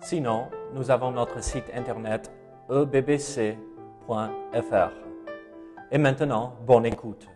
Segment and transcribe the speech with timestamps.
[0.00, 2.30] Sinon, nous avons notre site internet
[2.70, 3.56] ebbc.fr.
[5.90, 7.26] Et maintenant, bonne écoute.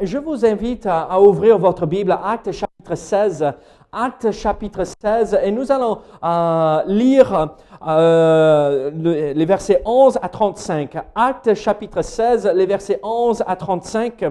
[0.00, 3.52] Je vous invite à, à ouvrir votre Bible à Actes chapitre 16.
[3.92, 7.48] Actes chapitre 16 et nous allons euh, lire
[7.86, 10.96] euh, le- les versets 11 à 35.
[11.14, 14.24] Actes chapitre 16, les versets 11 à 35.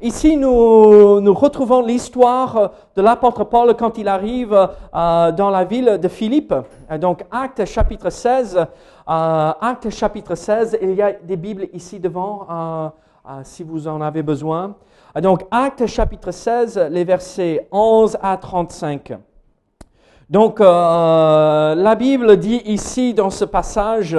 [0.00, 5.98] Ici, nous, nous retrouvons l'histoire de l'apôtre Paul quand il arrive euh, dans la ville
[6.00, 6.54] de Philippe.
[7.00, 8.64] Donc, Actes chapitre 16, euh,
[9.08, 12.88] Actes chapitre 16, il y a des Bibles ici devant euh,
[13.28, 14.74] euh, si vous en avez besoin.
[15.16, 19.12] Euh, Donc, Actes chapitre 16, les versets 11 à 35.
[20.28, 24.16] Donc, euh, la Bible dit ici dans ce passage,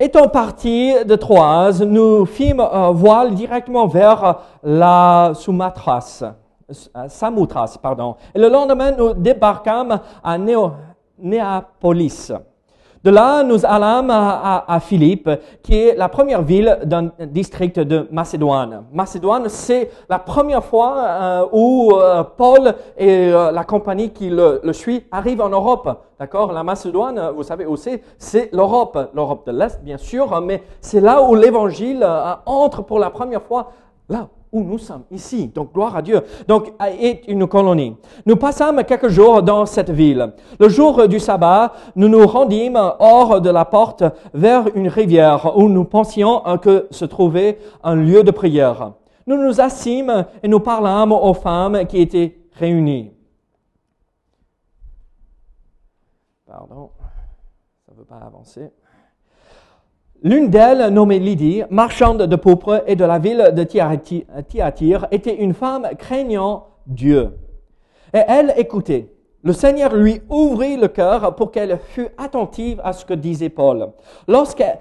[0.00, 2.62] Étant partis de Troise, nous fîmes
[2.92, 6.22] voile directement vers la Sumatras,
[7.08, 8.14] Samothrace, pardon.
[8.32, 10.38] Et le lendemain, nous débarquâmes à
[11.18, 12.32] Néapolis.
[13.08, 15.30] De là, nous allâmes à, Philippe,
[15.62, 18.84] qui est la première ville d'un district de Macédoine.
[18.92, 24.60] Macédoine, c'est la première fois euh, où euh, Paul et euh, la compagnie qui le,
[24.62, 25.88] le suit arrivent en Europe.
[26.20, 26.52] D'accord?
[26.52, 28.50] La Macédoine, vous savez aussi, c'est?
[28.52, 28.98] l'Europe.
[29.14, 32.06] L'Europe de l'Est, bien sûr, mais c'est là où l'Évangile
[32.44, 33.70] entre pour la première fois,
[34.10, 35.48] là où nous sommes, ici.
[35.48, 36.20] Donc, gloire à Dieu.
[36.46, 37.96] Donc, est une colonie.
[38.26, 40.32] Nous passâmes quelques jours dans cette ville.
[40.58, 45.68] Le jour du sabbat, nous nous rendîmes hors de la porte vers une rivière où
[45.68, 48.92] nous pensions que se trouvait un lieu de prière.
[49.26, 53.12] Nous nous assîmes et nous parlâmes aux femmes qui étaient réunies.
[56.46, 56.90] Pardon,
[57.84, 58.70] ça ne veut pas avancer.
[60.22, 65.36] L'une d'elles, nommée Lydie, marchande de pourpre et de la ville de Thyati- Thyatire, était
[65.36, 67.38] une femme craignant Dieu.
[68.12, 69.12] Et elle écoutait.
[69.44, 73.92] Le Seigneur lui ouvrit le cœur pour qu'elle fût attentive à ce que disait Paul.
[74.26, 74.80] Lorsqu'elle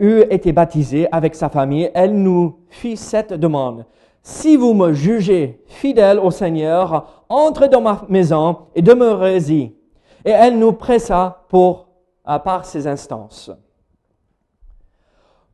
[0.00, 3.84] eut été baptisée avec sa famille, elle nous fit cette demande.
[4.22, 9.74] Si vous me jugez fidèle au Seigneur, entrez dans ma maison et demeurez-y.
[10.24, 11.88] Et elle nous pressa pour,
[12.24, 13.50] à par ses instances.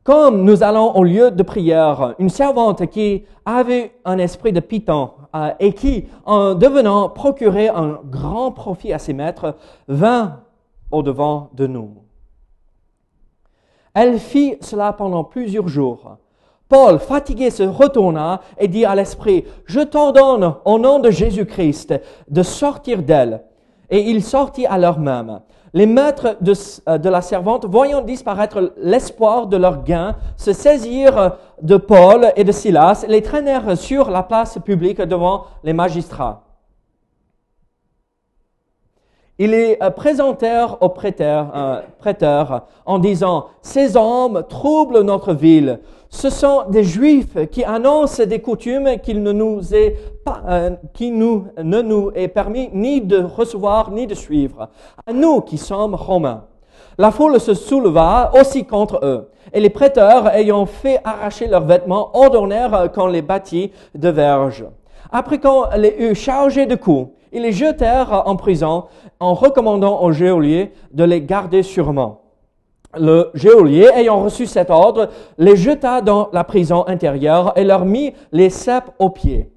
[0.07, 5.11] Comme nous allons au lieu de prière, une servante qui avait un esprit de python
[5.35, 9.57] euh, et qui, en devenant procurer un grand profit à ses maîtres,
[9.89, 10.39] vint
[10.91, 11.89] au devant de nous.
[13.93, 16.15] Elle fit cela pendant plusieurs jours.
[16.69, 22.43] Paul, fatigué, se retourna et dit à l'esprit, Je t'ordonne, au nom de Jésus-Christ, de
[22.43, 23.43] sortir d'elle.
[23.89, 25.41] Et il sortit à l'heure même.
[25.77, 26.53] Les maîtres de,
[26.89, 32.43] euh, de la servante, voyant disparaître l'espoir de leur gain, se saisirent de Paul et
[32.43, 36.46] de Silas les traînèrent sur la place publique devant les magistrats.
[39.39, 45.79] Ils les euh, présentèrent au prêteur, euh, en disant, Ces hommes troublent notre ville.
[46.09, 51.11] Ce sont des Juifs qui annoncent des coutumes qu'il ne nous est pas, euh, qui
[51.11, 54.69] nous, ne nous est permis ni de recevoir ni de suivre.
[55.05, 56.45] À nous qui sommes Romains.
[56.97, 59.29] La foule se souleva aussi contre eux.
[59.53, 64.65] Et les prêteurs, ayant fait arracher leurs vêtements, ordonnèrent qu'on les bâtit de verges.
[65.11, 68.85] Après qu'on les eut chargés de coups, ils les jetèrent en prison
[69.19, 72.21] en recommandant au geôlier de les garder sûrement.
[72.97, 78.13] Le geôlier, ayant reçu cet ordre, les jeta dans la prison intérieure et leur mit
[78.31, 79.51] les ceps aux pieds.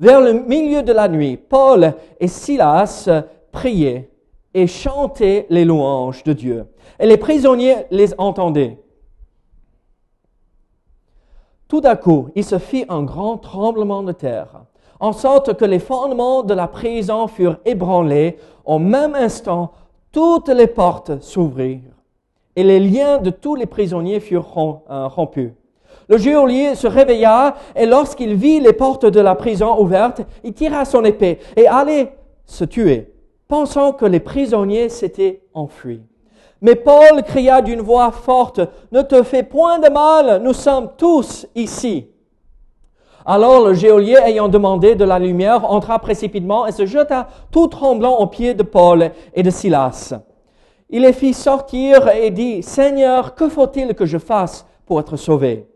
[0.00, 3.08] Vers le milieu de la nuit, Paul et Silas
[3.52, 4.10] priaient
[4.54, 6.66] et chantaient les louanges de Dieu.
[6.98, 8.78] Et les prisonniers les entendaient.
[11.68, 14.62] Tout à coup, il se fit un grand tremblement de terre,
[15.00, 18.38] en sorte que les fondements de la prison furent ébranlés.
[18.64, 19.72] Au même instant,
[20.12, 21.96] toutes les portes s'ouvrirent
[22.56, 25.52] et les liens de tous les prisonniers furent euh, rompus.
[26.08, 30.84] Le geôlier se réveilla et lorsqu'il vit les portes de la prison ouvertes, il tira
[30.84, 33.12] son épée et allait se tuer,
[33.48, 36.02] pensant que les prisonniers s'étaient enfuis.
[36.62, 38.60] Mais Paul cria d'une voix forte,
[38.92, 42.08] Ne te fais point de mal, nous sommes tous ici.
[43.28, 48.18] Alors le geôlier, ayant demandé de la lumière, entra précipitamment et se jeta tout tremblant
[48.18, 50.14] aux pieds de Paul et de Silas.
[50.88, 55.66] Il les fit sortir et dit, Seigneur, que faut-il que je fasse pour être sauvé?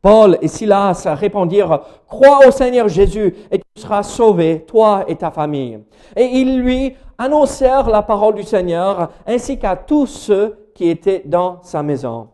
[0.00, 5.30] Paul et Silas répondirent, Crois au Seigneur Jésus et tu seras sauvé, toi et ta
[5.30, 5.80] famille.
[6.16, 11.58] Et ils lui annoncèrent la parole du Seigneur ainsi qu'à tous ceux qui étaient dans
[11.62, 12.28] sa maison.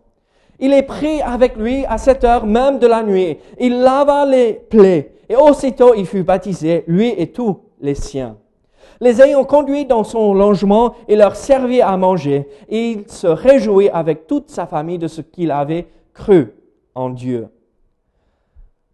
[0.59, 3.39] Il est pris avec lui à cette heure même de la nuit.
[3.59, 8.37] Il lava les plaies et aussitôt il fut baptisé, lui et tous les siens.
[9.01, 13.91] Les ayant conduits dans son logement, il leur servit à manger et il se réjouit
[13.91, 16.55] avec toute sa famille de ce qu'il avait cru
[16.95, 17.49] en Dieu.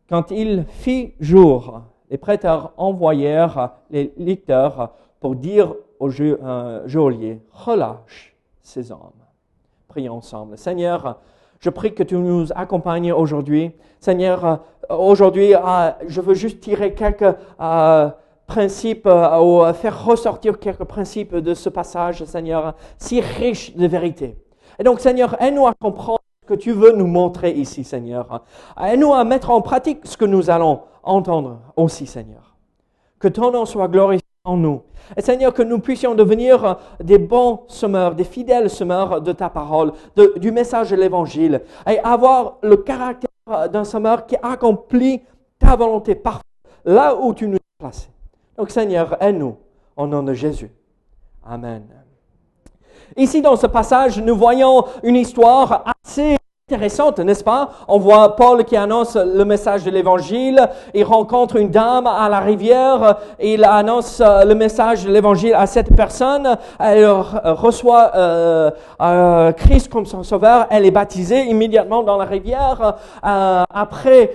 [0.08, 8.34] Quand il fit jour, les prêteurs envoyèrent les lecteurs pour dire au euh, geôlier, relâche
[8.60, 9.12] ces hommes.
[9.86, 10.58] Prions ensemble.
[10.58, 11.20] Seigneur,
[11.62, 13.70] je prie que tu nous accompagnes aujourd'hui.
[14.00, 14.56] Seigneur, euh,
[14.96, 17.34] aujourd'hui, euh, je veux juste tirer quelques
[18.46, 24.36] principes ou faire ressortir quelques principes de ce passage, Seigneur, si riche de vérité.
[24.78, 28.42] Et donc, Seigneur, aide-nous à comprendre ce que tu veux nous montrer ici, Seigneur.
[28.78, 32.56] Aide-nous à mettre en pratique ce que nous allons entendre aussi, Seigneur.
[33.20, 34.82] Que ton nom soit glorifié en nous.
[35.16, 39.92] Et Seigneur, que nous puissions devenir des bons semeurs, des fidèles semeurs de ta parole,
[40.36, 43.30] du message de l'évangile, et avoir le caractère
[43.70, 45.22] d'un semeur qui accomplit
[45.58, 46.42] ta volonté parfaite
[46.84, 48.10] là où tu nous as placés.
[48.56, 49.56] Donc Seigneur, aide-nous
[49.96, 50.70] au nom de Jésus.
[51.44, 51.84] Amen.
[53.16, 56.36] Ici, dans ce passage, nous voyons une histoire assez
[56.76, 57.70] n'est-ce pas?
[57.88, 62.40] On voit Paul qui annonce le message de l'évangile, il rencontre une dame à la
[62.40, 69.90] rivière, il annonce euh, le message de l'évangile à cette personne, elle reçoit euh, Christ
[69.90, 74.32] comme son sauveur, elle est baptisée immédiatement dans la rivière, euh, après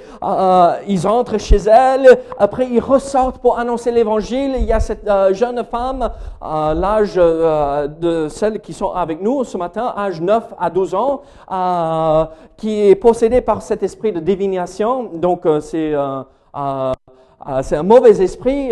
[0.88, 5.64] ils entrent chez elle, après ils ressortent pour annoncer l'évangile, il y a cette jeune
[5.64, 6.10] femme,
[6.42, 11.22] l'âge de celles qui sont avec nous ce matin, âge 9 à 12 ans,
[12.58, 15.10] qui est possédé par cet esprit de divination.
[15.14, 16.22] Donc, euh, c'est euh,
[16.56, 16.92] euh,
[17.62, 18.72] c'est un mauvais esprit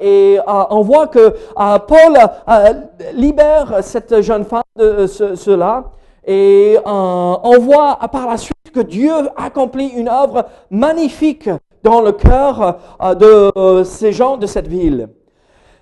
[0.00, 2.18] et on voit que Paul
[3.14, 5.84] libère cette jeune femme de cela
[6.24, 11.48] et on voit par la suite que Dieu accomplit une œuvre magnifique
[11.82, 12.78] dans le cœur
[13.18, 15.08] de ces gens de cette ville.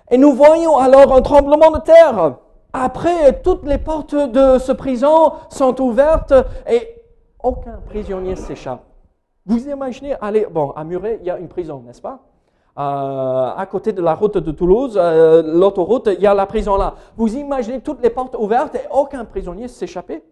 [0.09, 2.35] Et nous voyons alors un tremblement de terre.
[2.73, 6.33] Après, toutes les portes de ce prison sont ouvertes
[6.69, 7.00] et
[7.43, 8.83] aucun prisonnier s'échappe.
[9.45, 12.19] Vous imaginez aller, bon, à Muret, il y a une prison, n'est-ce pas?
[12.77, 16.77] Euh, À côté de la route de Toulouse, euh, l'autoroute, il y a la prison
[16.77, 16.95] là.
[17.17, 20.23] Vous imaginez toutes les portes ouvertes et aucun prisonnier s'échapper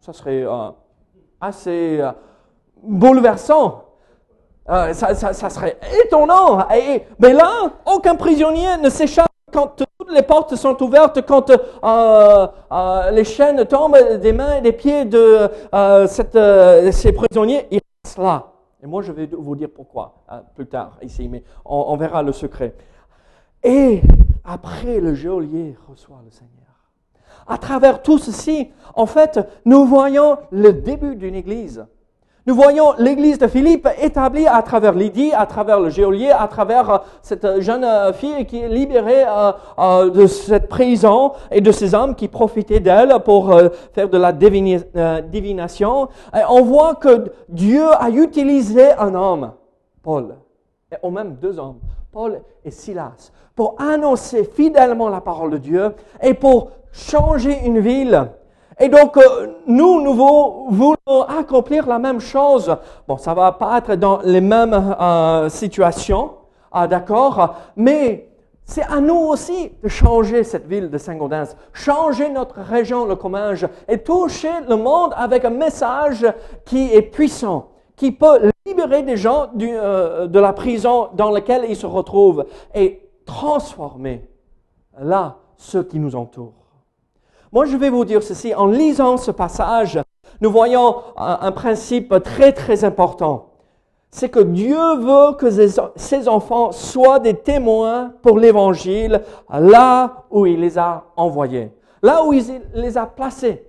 [0.00, 0.70] Ça serait euh,
[1.40, 2.02] assez
[2.82, 3.82] bouleversant.
[4.66, 6.68] Ça, ça, serait étonnant.
[6.70, 12.46] Et, mais là, aucun prisonnier ne s'échappe quand toutes les portes sont ouvertes, quand euh,
[12.72, 18.18] euh, les chaînes tombent des mains et des pieds de euh, ces prisonniers, ils restent
[18.18, 18.52] là.
[18.82, 20.14] Et moi, je vais vous dire pourquoi
[20.54, 22.74] plus tard ici, mais on, verra le secret.
[23.64, 24.00] Et
[24.44, 26.52] après, le geôlier reçoit le Seigneur.
[27.48, 31.84] À travers tout ceci, en fait, nous voyons le début d'une église.
[32.46, 36.90] Nous voyons l'église de Philippe établie à travers Lydie, à travers le geôlier, à travers
[36.90, 41.92] euh, cette jeune euh, fille qui est libérée euh, de cette prison et de ces
[41.92, 43.52] hommes qui profitaient d'elle pour
[43.92, 46.08] faire de la divination.
[46.48, 49.50] On voit que Dieu a utilisé un homme,
[50.04, 50.36] Paul,
[50.92, 51.80] et même deux hommes,
[52.12, 58.28] Paul et Silas, pour annoncer fidèlement la parole de Dieu et pour changer une ville
[58.78, 62.76] et donc, euh, nous, nous voulons accomplir la même chose.
[63.08, 66.32] Bon, ça va pas être dans les mêmes euh, situations,
[66.70, 68.28] ah, d'accord, mais
[68.64, 73.66] c'est à nous aussi de changer cette ville de Saint-Gaudens, changer notre région, le Comminges,
[73.88, 76.26] et toucher le monde avec un message
[76.66, 81.76] qui est puissant, qui peut libérer des gens euh, de la prison dans laquelle ils
[81.76, 84.28] se retrouvent et transformer
[84.98, 86.55] là ceux qui nous entourent.
[87.56, 88.54] Moi, je vais vous dire ceci.
[88.54, 89.98] En lisant ce passage,
[90.42, 93.46] nous voyons un, principe très, très important.
[94.10, 95.48] C'est que Dieu veut que
[95.96, 101.72] ses enfants soient des témoins pour l'Évangile là où il les a envoyés,
[102.02, 102.44] là où il
[102.74, 103.66] les a placés.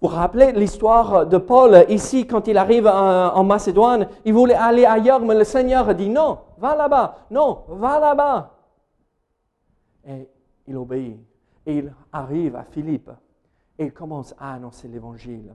[0.00, 4.86] Vous vous rappelez l'histoire de Paul ici quand il arrive en, Macédoine, il voulait aller
[4.86, 8.52] ailleurs, mais le Seigneur dit non, va là-bas, non, va là-bas.
[10.08, 10.30] Et
[10.66, 11.20] il obéit
[11.66, 13.10] et il arrive à Philippe
[13.78, 15.54] et il commence à annoncer l'évangile.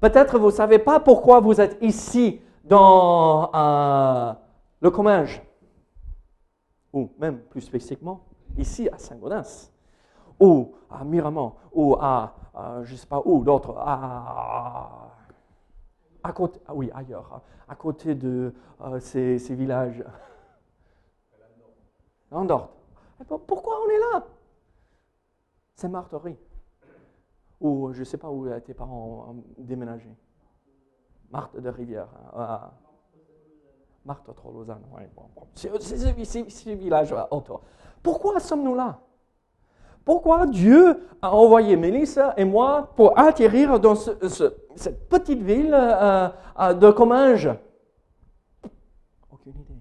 [0.00, 4.32] Peut-être vous ne savez pas pourquoi vous êtes ici dans euh,
[4.80, 5.42] le Comminges,
[6.92, 8.24] ou même plus spécifiquement
[8.56, 9.70] ici à Saint-Gaudens,
[10.40, 12.34] ou à Miramont, ou à,
[12.82, 15.10] je ne sais pas où, d'autres, à,
[16.22, 20.04] à côté, ah oui, ailleurs, à côté de euh, ces, ces, villages.
[22.30, 22.70] En Dorte.
[23.46, 24.26] Pourquoi on est là?
[25.74, 26.38] C'est Marterie.
[27.60, 30.08] Ou je ne sais pas où tes parents ont déménagé.
[31.30, 32.08] Marthe de Rivière.
[32.36, 32.70] Hein,
[34.04, 34.82] Marthe trop Lausanne.
[34.94, 37.62] Ouais, bon, C'est ces villages autour.
[38.02, 39.00] Pourquoi sommes-nous là?
[40.04, 46.28] Pourquoi Dieu a envoyé Mélissa et moi pour atterrir dans cette petite ville euh,
[46.60, 47.50] euh, de Comminges?
[49.32, 49.80] Aucune idée.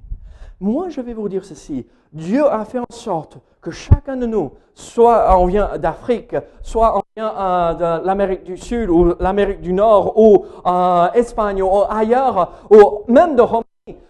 [0.62, 1.85] Moi, je vais vous dire ceci.
[2.13, 7.01] Dieu a fait en sorte que chacun de nous, soit on vient d'Afrique, soit on
[7.15, 12.51] vient euh, de l'Amérique du Sud ou l'Amérique du Nord ou euh, Espagne ou ailleurs,
[12.70, 13.63] ou même de Romaine,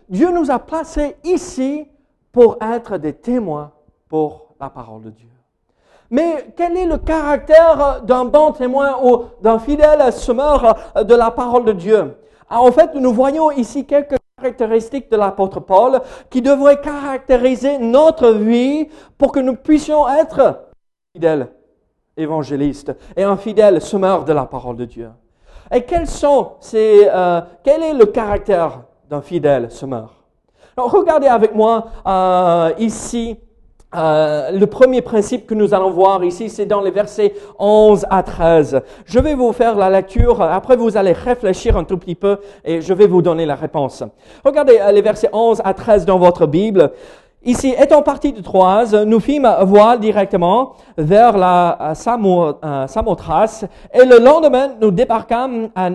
[0.10, 1.88] Dieu nous a placés ici
[2.32, 3.72] pour être des témoins
[4.10, 5.30] pour la parole de Dieu.
[6.10, 11.66] Mais quel est le caractère d'un bon témoin ou d'un fidèle semeur de la parole
[11.66, 12.18] de Dieu?
[12.50, 18.90] En fait, nous voyons ici quelques caractéristiques de l'apôtre Paul qui devraient caractériser notre vie
[19.18, 20.66] pour que nous puissions être
[21.16, 21.48] fidèles
[22.18, 25.12] évangélistes et un fidèle semeur de la parole de Dieu.
[25.72, 30.24] Et quels sont ces, euh, quel est le caractère d'un fidèle semeur?
[30.75, 33.38] Alors, regardez avec moi euh, ici
[33.96, 38.24] euh, le premier principe que nous allons voir ici, c'est dans les versets 11 à
[38.24, 38.82] 13.
[39.06, 42.82] Je vais vous faire la lecture, après vous allez réfléchir un tout petit peu et
[42.82, 44.04] je vais vous donner la réponse.
[44.44, 46.92] Regardez euh, les versets 11 à 13 dans votre Bible.
[47.46, 54.18] Ici, étant partis de Troise, nous fîmes voile directement vers la euh, Samothrace et le
[54.18, 55.90] lendemain, nous débarquâmes à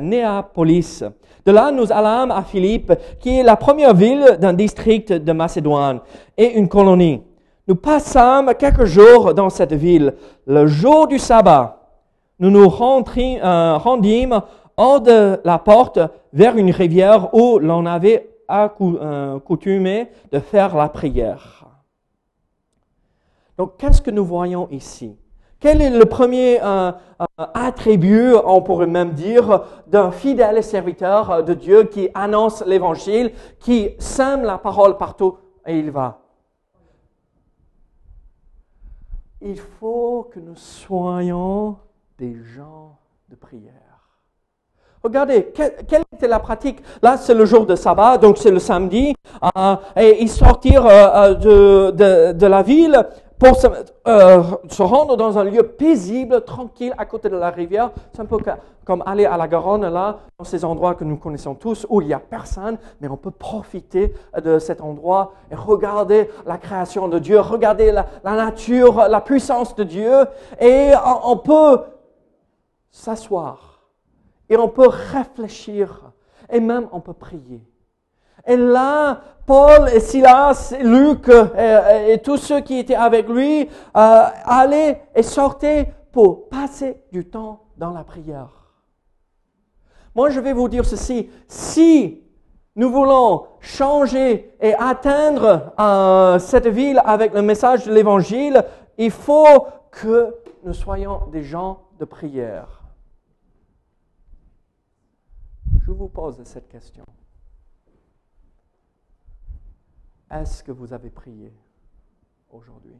[0.00, 1.02] Néapolis.
[1.46, 6.00] De là, nous allâmes à Philippe, qui est la première ville d'un district de Macédoine
[6.36, 7.22] et une colonie.
[7.68, 10.14] Nous passâmes quelques jours dans cette ville.
[10.46, 11.80] Le jour du sabbat,
[12.40, 14.40] nous nous euh, rendîmes
[14.76, 16.00] hors de la porte
[16.32, 21.64] vers une rivière où l'on avait accoutumé de faire la prière.
[23.56, 25.16] Donc, qu'est-ce que nous voyons ici?
[25.58, 31.54] Quel est le premier euh, euh, attribut, on pourrait même dire, d'un fidèle serviteur de
[31.54, 36.20] Dieu qui annonce l'évangile, qui sème la parole partout et il va?
[39.40, 41.76] Il faut que nous soyons
[42.18, 42.98] des gens
[43.28, 43.72] de prière.
[45.02, 46.82] Regardez, quelle, était la pratique?
[47.00, 49.14] Là, c'est le jour de sabbat, donc c'est le samedi,
[49.56, 53.06] euh, et ils sortirent de la ville
[53.38, 53.58] pour
[54.06, 57.90] euh, se, rendre dans un lieu paisible, tranquille, à côté de la rivière.
[58.12, 58.38] C'est un peu
[58.84, 62.06] comme aller à la Garonne, là, dans ces endroits que nous connaissons tous, où il
[62.06, 67.18] n'y a personne, mais on peut profiter de cet endroit et regarder la création de
[67.18, 70.24] Dieu, regarder la, nature, la puissance de Dieu,
[70.60, 70.92] et
[71.24, 71.80] on peut
[72.90, 73.90] s'asseoir,
[74.48, 76.12] et on peut réfléchir,
[76.48, 77.60] et même on peut prier.
[78.44, 85.02] Et là, Paul et Silas, Luc et, tous ceux qui étaient avec lui euh, allaient
[85.14, 88.72] et sortaient pour passer du temps dans la prière.
[90.14, 91.30] Moi, je vais vous dire ceci.
[91.46, 92.22] Si
[92.74, 98.64] nous voulons changer et atteindre euh, cette ville avec le message de l'Évangile,
[98.98, 102.82] il faut que nous soyons des gens de prière.
[105.86, 107.04] Je vous pose cette question.
[110.30, 111.52] Est-ce que vous avez prié
[112.50, 112.98] aujourd'hui?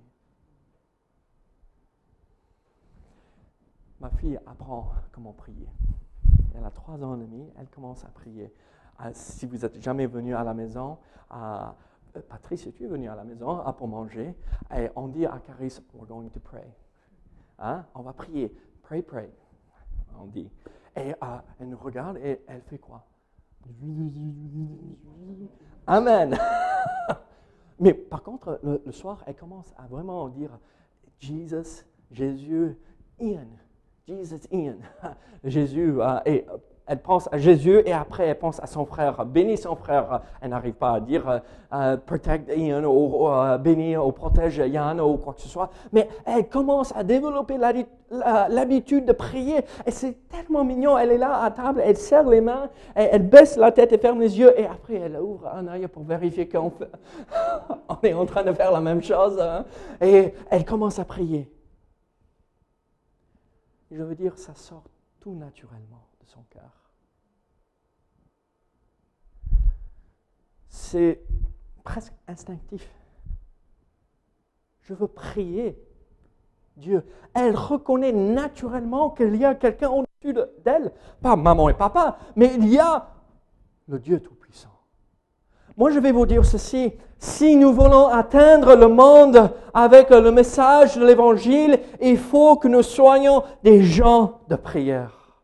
[4.00, 5.68] Ma fille apprend comment prier.
[6.54, 8.52] Elle a trois ans et demi, elle commence à prier.
[9.12, 10.98] Si vous n'êtes jamais venu à la maison,
[11.34, 11.66] euh,
[12.28, 14.34] Patrice, tu es venu à la maison pour manger,
[14.74, 16.64] et on dit à Caris, we're going to pray.
[17.58, 17.84] Hein?
[17.94, 18.54] On va prier.
[18.82, 19.30] Pray, pray.
[20.18, 20.50] On dit.
[20.94, 23.04] Et euh, elle nous regarde et elle fait quoi?
[25.86, 26.36] Amen.
[27.78, 30.58] Mais par contre, le, soir, elle commence à vraiment dire
[31.18, 32.76] Jesus, Jésus,
[33.20, 33.46] Ian.
[34.06, 34.76] Jesus, Ian.
[35.44, 36.46] Jésus, et
[36.86, 39.24] elle pense à Jésus et après elle pense à son frère.
[39.24, 40.22] Bénis son frère.
[40.40, 41.38] Elle n'arrive pas à dire euh,
[41.72, 45.70] euh, protect Ian ou, euh, bénis ou protège Ian ou quoi que ce soit.
[45.92, 49.58] Mais elle commence à développer l'habitude de prier.
[49.84, 50.96] Et c'est tellement mignon.
[50.96, 54.20] Elle est là à table, elle serre les mains, elle baisse la tête et ferme
[54.20, 54.58] les yeux.
[54.58, 56.72] Et après elle ouvre un œil pour vérifier qu'on
[57.88, 59.40] on est en train de faire la même chose.
[59.40, 59.64] Hein.
[60.00, 61.50] Et elle commence à prier.
[63.90, 64.84] Je veux dire, ça sort
[65.20, 66.75] tout naturellement son cœur.
[70.76, 71.20] C'est
[71.84, 72.86] presque instinctif.
[74.82, 75.76] Je veux prier
[76.76, 77.02] Dieu.
[77.34, 80.92] Elle reconnaît naturellement qu'il y a quelqu'un au-dessus d'elle.
[81.22, 83.08] Pas maman et papa, mais il y a
[83.88, 84.68] le Dieu Tout-Puissant.
[85.76, 86.92] Moi, je vais vous dire ceci.
[87.18, 92.82] Si nous voulons atteindre le monde avec le message de l'Évangile, il faut que nous
[92.82, 95.40] soyons des gens de prière.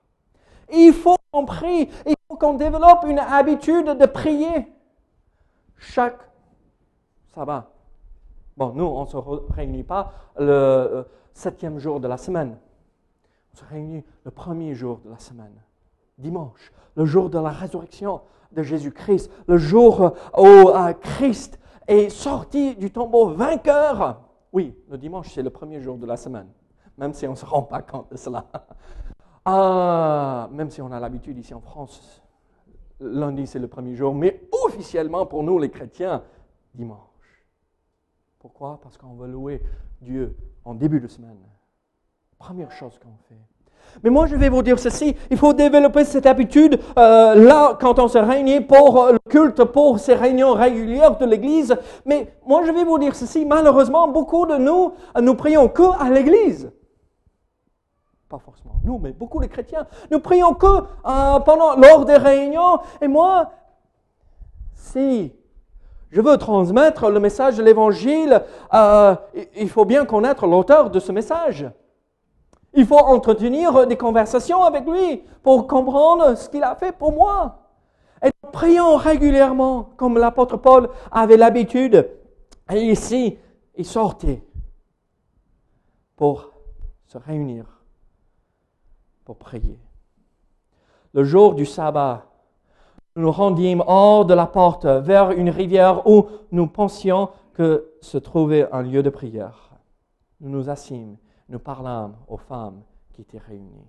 [0.70, 1.88] Il faut qu'on prie.
[2.06, 4.72] Il faut qu'on développe une habitude de prier.
[5.82, 6.20] Chaque
[7.34, 7.68] sabbat.
[8.56, 11.02] Bon, nous, on ne se réunit pas le euh,
[11.34, 12.56] septième jour de la semaine.
[13.52, 15.60] On se réunit le premier jour de la semaine,
[16.18, 18.20] dimanche, le jour de la résurrection
[18.52, 21.58] de Jésus-Christ, le jour où euh, Christ
[21.88, 24.20] est sorti du tombeau vainqueur.
[24.52, 26.48] Oui, le dimanche, c'est le premier jour de la semaine,
[26.96, 28.44] même si on ne se rend pas compte de cela.
[29.44, 32.21] Ah, même si on a l'habitude ici en France,
[33.02, 36.22] lundi c'est le premier jour, mais officiellement pour nous les chrétiens,
[36.74, 36.98] dimanche.
[38.38, 38.80] Pourquoi?
[38.82, 39.62] Parce qu'on veut louer
[40.00, 41.38] Dieu en début de semaine.
[42.38, 43.40] Première chose qu'on fait.
[44.02, 47.98] Mais moi, je vais vous dire ceci, il faut développer cette habitude euh, là, quand
[47.98, 51.76] on se réunit pour le culte, pour ces réunions régulières de l'Église.
[52.06, 56.10] Mais moi, je vais vous dire ceci, malheureusement, beaucoup de nous, nous prions que à
[56.10, 56.72] l'Église.
[58.32, 59.86] Pas forcément nous, mais beaucoup de chrétiens.
[60.10, 62.78] Nous prions que euh, pendant, lors des réunions.
[63.02, 63.50] Et moi,
[64.72, 65.34] si
[66.08, 69.14] je veux transmettre le message de l'Évangile, euh,
[69.54, 71.70] il faut bien connaître l'auteur de ce message.
[72.72, 77.58] Il faut entretenir des conversations avec lui pour comprendre ce qu'il a fait pour moi.
[78.24, 82.08] Et prions régulièrement, comme l'apôtre Paul avait l'habitude.
[82.72, 83.36] Et ici,
[83.76, 84.42] il sortait
[86.16, 86.50] pour
[87.04, 87.81] se réunir,
[89.24, 89.78] pour prier.
[91.12, 92.26] Le jour du sabbat,
[93.16, 98.16] nous nous rendîmes hors de la porte vers une rivière où nous pensions que se
[98.18, 99.70] trouvait un lieu de prière.
[100.40, 101.16] Nous nous assîmes
[101.52, 102.80] nous parlâmes aux femmes
[103.14, 103.86] qui étaient réunies.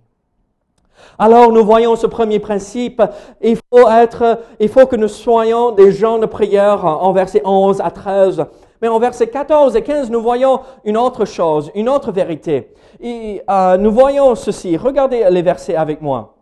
[1.18, 3.02] Alors nous voyons ce premier principe.
[3.40, 7.80] Il faut être, il faut que nous soyons des gens de prière en versets 11
[7.80, 8.44] à 13.
[8.82, 12.70] Mais en versets 14 et 15, nous voyons une autre chose, une autre vérité.
[13.00, 14.76] Et, euh, nous voyons ceci.
[14.76, 16.34] Regardez les versets avec moi.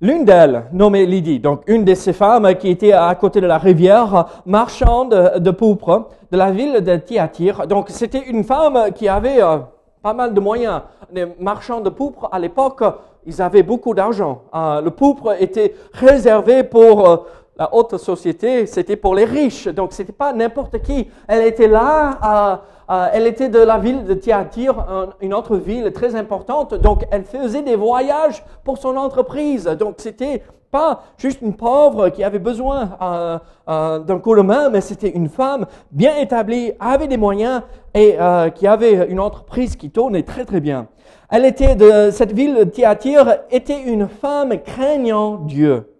[0.00, 3.56] L'une d'elles, nommée Lydie, donc une de ces femmes qui était à côté de la
[3.56, 7.66] rivière, marchande de pourpre de la ville de Thyatire.
[7.66, 9.56] Donc c'était une femme qui avait euh,
[10.02, 10.82] pas mal de moyens.
[11.10, 12.82] Les marchands de pourpre à l'époque,
[13.24, 14.42] ils avaient beaucoup d'argent.
[14.54, 17.26] Euh, le pourpre était réservé pour
[17.58, 19.68] la haute société, c'était pour les riches.
[19.68, 21.08] Donc c'était pas n'importe qui.
[21.28, 24.76] Elle était là euh, elle était de la ville de Thyatire,
[25.20, 26.74] une autre ville très importante.
[26.74, 29.64] Donc, elle faisait des voyages pour son entreprise.
[29.64, 33.38] Donc, c'était pas juste une pauvre qui avait besoin euh,
[33.68, 37.62] euh, d'un coup de main, mais c'était une femme bien établie, avait des moyens
[37.94, 38.18] et
[38.54, 40.88] qui avait une entreprise qui tournait très très bien.
[41.30, 45.95] Elle était de cette ville de Thyatire était une femme craignant Dieu.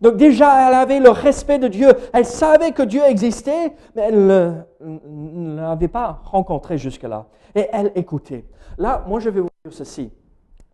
[0.00, 1.88] Donc déjà, elle avait le respect de Dieu.
[2.12, 7.26] Elle savait que Dieu existait, mais elle ne l'avait pas rencontré jusque-là.
[7.54, 8.44] Et elle écoutait.
[8.76, 10.12] Là, moi, je vais vous dire ceci.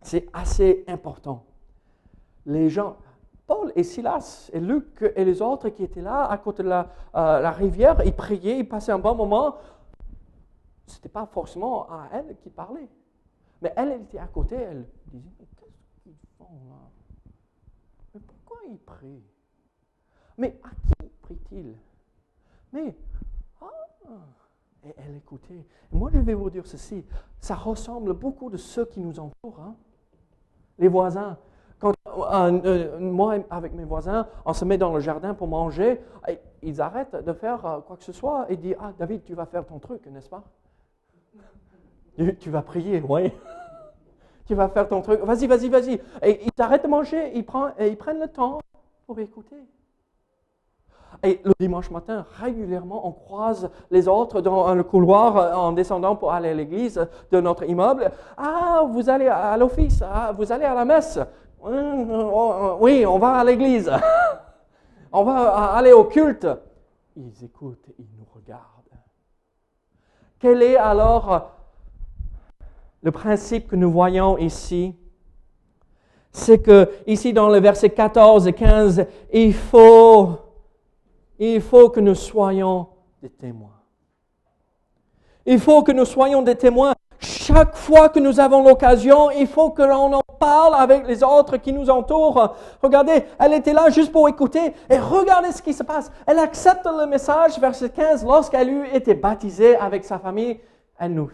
[0.01, 1.43] C'est assez important.
[2.45, 2.97] Les gens,
[3.47, 6.87] Paul et Silas et Luc et les autres qui étaient là à côté de la,
[7.15, 9.55] euh, rivière, ils priaient, ils passaient un bon moment.
[10.85, 12.87] Ce n'était pas forcément à elle qui parlait.
[13.63, 16.75] Mais elle, elle était à côté, elle disait, qu'est-ce qu'ils font là
[18.69, 19.23] il prie?
[20.37, 21.75] Mais à qui prie-t-il?
[22.73, 22.95] Mais,
[23.61, 23.67] ah,
[24.85, 25.65] et elle écoutait.
[25.91, 27.03] moi, je vais vous dire ceci,
[27.39, 29.75] ça ressemble beaucoup de ceux qui nous entourent, hein.
[30.77, 31.37] les voisins.
[31.83, 36.01] Euh, euh, moi, avec mes voisins, on se met dans le jardin pour manger,
[36.61, 39.45] ils arrêtent de faire euh, quoi que ce soit et disent, ah, David, tu vas
[39.45, 40.43] faire ton truc, n'est-ce pas?
[42.39, 43.31] Tu, vas prier, oui
[44.45, 46.01] tu vas faire ton truc, vas-y, vas-y, vas-y.
[46.21, 48.59] Et ils t'arrêtent de manger, ils prennent, et ils prennent le temps
[49.07, 49.57] pour écouter.
[51.23, 56.15] Et le dimanche matin, régulièrement, on croise les autres dans le couloir euh, en descendant
[56.15, 58.11] pour aller à l'église de notre immeuble.
[58.37, 61.19] Ah, vous allez à l'office, ah, vous allez à la messe.
[62.79, 63.91] Oui, on va à l'église.
[65.11, 66.45] On va aller au culte.
[67.15, 68.65] Ils écoutent, ils nous regardent.
[70.37, 71.54] Quel est alors
[73.05, 74.95] le principe que nous voyons ici,
[76.31, 80.39] c'est que ici dans le verset 14 et 15, il faut,
[81.37, 82.87] que nous soyons
[83.21, 83.79] des témoins.
[85.45, 86.93] Il faut que nous soyons des témoins.
[87.19, 91.57] Chaque fois que nous avons l'occasion, il faut que l'on en parle avec les autres
[91.57, 92.55] qui nous entourent.
[92.81, 96.11] Regardez, elle était là juste pour écouter et regardez ce qui se passe.
[96.25, 100.59] Elle accepte le message, verset 15, lorsqu'elle eut été baptisée avec sa famille,
[100.97, 101.29] elle nous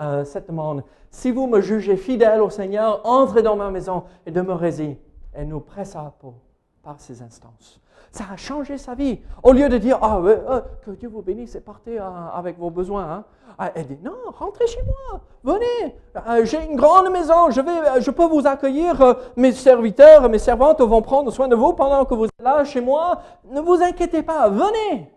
[0.00, 0.84] euh, cette demande.
[1.10, 4.98] Si vous me jugez fidèle au Seigneur, entrez dans ma maison et demeurez-y.
[5.32, 6.34] Elle nous pressa pour,
[6.82, 7.80] par ses instances.
[8.12, 9.20] Ça a changé sa vie.
[9.42, 12.70] Au lieu de dire, ah, euh, que Dieu vous bénisse et partez euh, avec vos
[12.70, 13.10] besoins.
[13.10, 13.24] Hein.
[13.58, 18.00] Ah, elle dit, non, rentrez chez moi, venez, euh, j'ai une grande maison, je, vais,
[18.00, 22.14] je peux vous accueillir, mes serviteurs, mes servantes vont prendre soin de vous pendant que
[22.14, 23.20] vous êtes là chez moi.
[23.44, 25.10] Ne vous inquiétez pas, venez.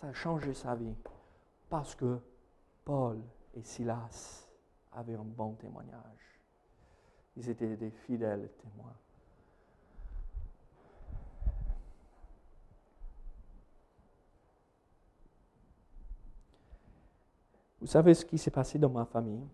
[0.00, 0.94] Ça a changé sa vie
[1.68, 2.18] parce que
[2.84, 3.18] Paul
[3.54, 4.48] et Silas
[4.92, 6.40] avaient un bon témoignage.
[7.36, 8.94] Ils étaient des fidèles témoins.
[17.80, 19.46] Vous savez ce qui s'est passé dans ma famille?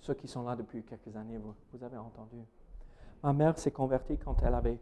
[0.00, 2.36] Ceux qui sont là depuis quelques années, vous, avez entendu.
[3.22, 4.78] Ma mère s'est convertie quand elle avait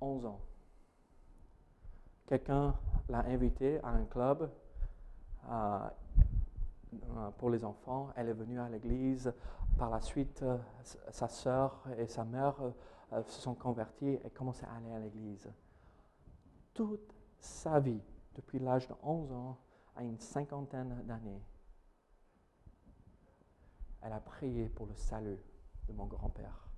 [0.00, 0.40] 11 ans.
[2.26, 2.74] Quelqu'un
[3.10, 4.50] l'a invitée à un club
[7.38, 8.10] pour les enfants.
[8.16, 9.32] Elle est venue à l'église.
[9.78, 10.56] Par la suite, euh,
[11.10, 12.54] sa sœur et sa mère
[13.12, 15.50] euh, se sont converties et commencé à aller à l'église.
[16.72, 18.00] Toute sa vie,
[18.36, 19.58] depuis l'âge de 11 ans
[19.96, 21.42] à une cinquantaine d'années,
[24.02, 25.38] elle a prié pour le salut
[25.88, 26.68] de mon grand-père.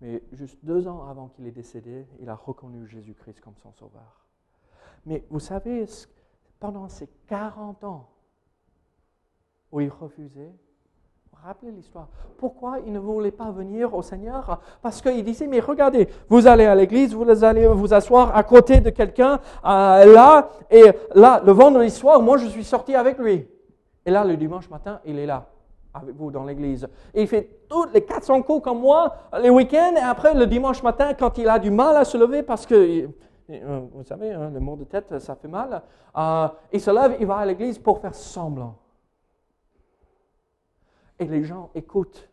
[0.00, 4.26] Mais juste deux ans avant qu'il est décédé, il a reconnu Jésus-Christ comme son sauveur.
[5.06, 5.86] Mais vous savez,
[6.62, 8.08] pendant ces 40 ans
[9.72, 10.52] où il refusait,
[11.42, 12.06] rappelez l'histoire?
[12.38, 14.60] Pourquoi il ne voulait pas venir au Seigneur?
[14.80, 18.78] Parce qu'il disait, mais regardez, vous allez à l'église, vous allez vous asseoir à côté
[18.78, 20.84] de quelqu'un euh, là, et
[21.16, 23.44] là, le vendredi soir, moi je suis sorti avec lui.
[24.06, 25.48] Et là, le dimanche matin, il est là
[25.92, 26.86] avec vous dans l'église.
[27.12, 29.94] Il fait tous les 400 coups comme moi les week-ends.
[29.96, 33.08] Et après, le dimanche matin, quand il a du mal à se lever parce que,
[33.48, 35.82] vous savez, hein, le mot de tête, ça fait mal,
[36.16, 38.76] euh, il se lève, il va à l'église pour faire semblant.
[41.18, 42.28] Et les gens écoutent.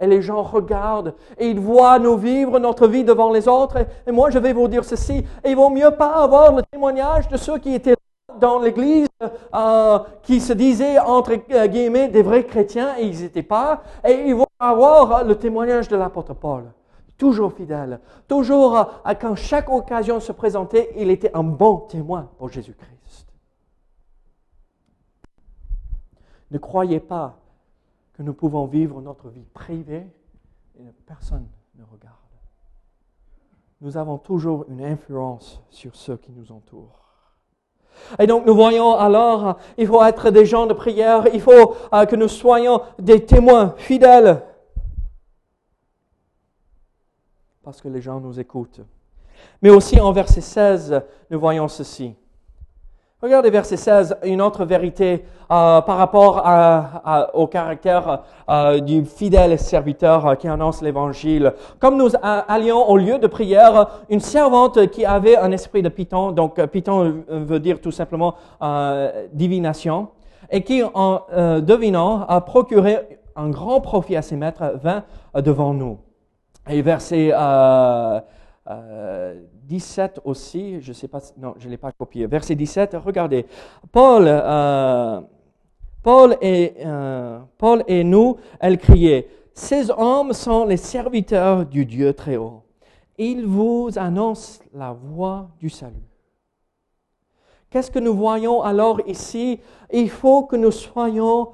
[0.00, 3.86] Et les gens regardent et ils voient nous vivre notre vie devant les autres.
[4.06, 5.24] Et, moi, je vais vous dire ceci.
[5.44, 7.94] Il vaut mieux pas avoir le témoignage de ceux qui étaient
[8.40, 9.06] dans l'Église
[9.54, 11.34] euh, qui se disaient, entre
[11.68, 15.96] guillemets, des vrais chrétiens, et ils n'étaient pas, et ils vont avoir le témoignage de
[15.96, 16.64] l'apôtre Paul.
[17.24, 18.00] Toujours fidèle.
[18.28, 23.32] Toujours, euh, quand chaque occasion se présentait, il était un bon témoin pour Jésus-Christ.
[26.50, 27.38] Ne croyez pas
[28.12, 30.06] que nous pouvons vivre notre vie privée
[30.78, 32.14] et personne ne regarde.
[33.80, 37.06] Nous avons toujours une influence sur ceux qui nous entourent.
[38.18, 42.04] Et donc nous voyons alors, il faut être des gens de prière, il faut euh,
[42.04, 44.42] que nous soyons des témoins fidèles.
[47.64, 48.82] Parce que les gens nous écoutent.
[49.62, 52.14] Mais aussi en verset 16, nous voyons ceci.
[53.22, 56.44] Regardez verset 16, une autre vérité euh, par rapport
[57.32, 61.54] au caractère euh, du fidèle serviteur euh, qui annonce l'évangile.
[61.78, 66.32] Comme nous allions au lieu de prière, une servante qui avait un esprit de Python,
[66.32, 68.34] donc Python veut dire tout simplement
[69.32, 70.08] divination,
[70.50, 71.22] et qui en
[71.60, 75.96] devinant a procuré un grand profit à ses maîtres, vint devant nous.
[76.68, 77.32] Et verset
[79.64, 82.26] 17 aussi, je ne sais pas, non, je ne l'ai pas copié.
[82.26, 83.46] Verset 17, regardez.
[83.92, 85.20] Paul, euh,
[86.02, 92.12] Paul, et, euh, Paul et nous, elle criait, ces hommes sont les serviteurs du Dieu
[92.12, 92.62] très haut.
[93.16, 96.02] Ils vous annoncent la voie du salut.
[97.70, 99.60] Qu'est-ce que nous voyons alors ici?
[99.92, 101.52] Il faut que nous soyons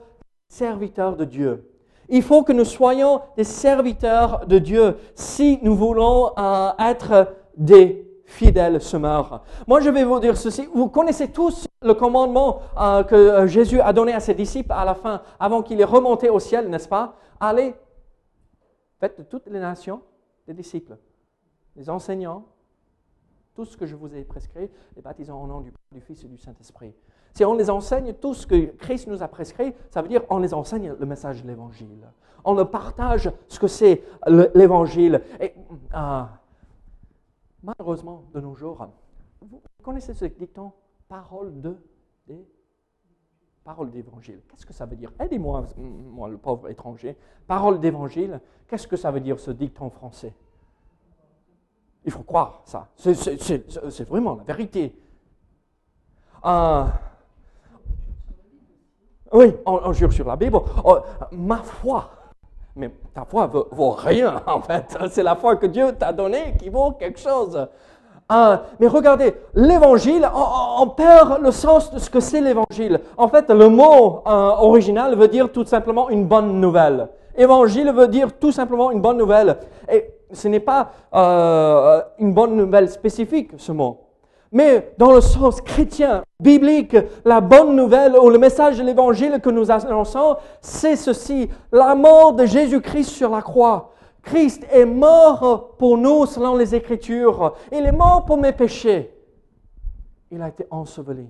[0.48, 1.69] serviteurs de Dieu.
[2.10, 8.10] Il faut que nous soyons des serviteurs de Dieu si nous voulons euh, être des
[8.24, 9.44] fidèles semeurs.
[9.68, 10.68] Moi, je vais vous dire ceci.
[10.74, 14.84] Vous connaissez tous le commandement euh, que euh, Jésus a donné à ses disciples à
[14.84, 17.16] la fin, avant qu'il est remonté au ciel, n'est-ce pas?
[17.38, 17.74] Allez,
[18.98, 20.02] faites de toutes les nations
[20.48, 20.96] des disciples,
[21.76, 22.44] les enseignants,
[23.54, 26.38] tout ce que je vous ai prescrit, les baptisant au nom du Fils et du
[26.38, 26.92] Saint-Esprit.
[27.32, 30.38] Si on les enseigne tout ce que Christ nous a prescrit, ça veut dire on
[30.38, 32.08] les enseigne le message de l'Évangile.
[32.44, 34.02] On le partage ce que c'est
[34.54, 35.22] l'Évangile.
[35.38, 35.54] Et
[35.94, 36.22] euh,
[37.62, 38.88] Malheureusement, de nos jours,
[39.42, 40.72] vous connaissez ce dicton
[41.08, 41.76] parole de
[43.62, 44.40] parole d'évangile.
[44.48, 45.12] Qu'est-ce que ça veut dire?
[45.18, 47.16] Aidez-moi, moi le pauvre étranger.
[47.46, 50.34] Parole d'évangile, qu'est-ce que ça veut dire ce dicton français?
[52.04, 52.88] Il faut croire ça.
[52.96, 54.98] C'est vraiment la vérité.
[56.46, 56.86] Euh,
[59.32, 60.58] Oui, on, jure sur la Bible.
[60.84, 60.98] Oh,
[61.32, 62.10] ma foi.
[62.76, 64.96] Mais ta foi vaut, vaut rien, en fait.
[65.10, 67.68] C'est la foi que Dieu t'a donnée qui vaut quelque chose.
[68.32, 73.00] Ah, mais regardez, l'évangile, on, perd le sens de ce que c'est l'évangile.
[73.16, 77.08] En fait, le mot euh, original veut dire tout simplement une bonne nouvelle.
[77.36, 79.56] Évangile veut dire tout simplement une bonne nouvelle.
[79.90, 83.98] Et ce n'est pas euh, une bonne nouvelle spécifique, ce mot.
[84.52, 89.50] Mais dans le sens chrétien, biblique, la bonne nouvelle ou le message de l'évangile que
[89.50, 93.92] nous annonçons, c'est ceci, la mort de Jésus-Christ sur la croix.
[94.22, 97.54] Christ est mort pour nous selon les Écritures.
[97.72, 99.14] Il est mort pour mes péchés.
[100.30, 101.28] Il a été enseveli.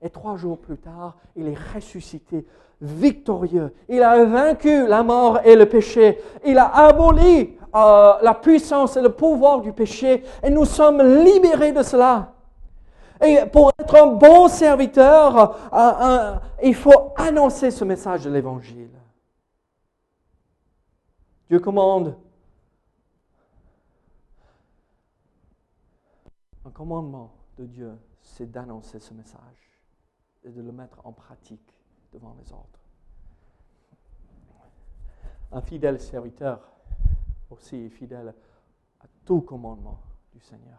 [0.00, 2.46] Et trois jours plus tard, il est ressuscité,
[2.80, 3.72] victorieux.
[3.88, 6.20] Il a vaincu la mort et le péché.
[6.44, 10.22] Il a aboli euh, la puissance et le pouvoir du péché.
[10.42, 12.32] Et nous sommes libérés de cela.
[13.20, 18.90] Et pour être un bon serviteur, euh, il faut annoncer ce message de l'Évangile.
[21.48, 22.16] Dieu commande.
[26.64, 29.80] Un commandement de Dieu, c'est d'annoncer ce message
[30.44, 31.74] et de le mettre en pratique
[32.12, 32.78] devant les autres.
[35.50, 36.60] Un fidèle serviteur
[37.50, 38.34] aussi fidèle
[39.00, 40.00] à tout commandement
[40.32, 40.78] du Seigneur.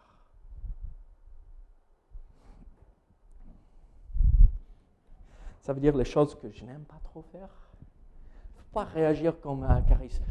[5.62, 7.49] Ça veut dire les choses que je n'aime pas trop faire.
[7.82, 10.23] Il ne faut pas réagir comme un charisme.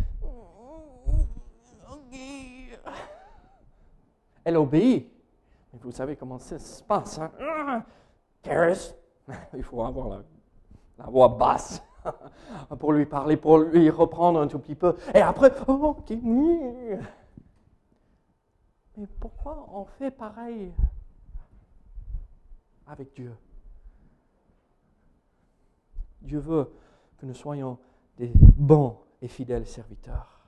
[4.45, 5.13] Elle obéit.
[5.73, 7.19] Mais vous savez comment ça se passe.
[7.19, 7.85] Hein?
[9.55, 10.25] il faut avoir
[10.99, 11.83] la, voix basse
[12.79, 14.97] pour lui parler, pour lui reprendre un tout petit peu.
[15.15, 16.11] Et après, oh, ok.
[18.97, 20.73] Mais pourquoi on fait pareil
[22.87, 23.35] avec Dieu?
[26.21, 26.73] Dieu veut
[27.19, 27.79] que nous soyons
[28.17, 30.39] des bons et fidèles serviteurs.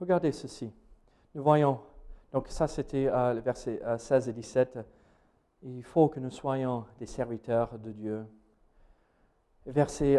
[0.00, 0.72] Regardez ceci.
[1.34, 1.78] Nous voyons,
[2.32, 4.78] donc ça c'était euh, verset 16 euh, et 17.
[5.62, 8.26] Il faut que nous soyons des serviteurs de Dieu.
[9.66, 10.18] Verset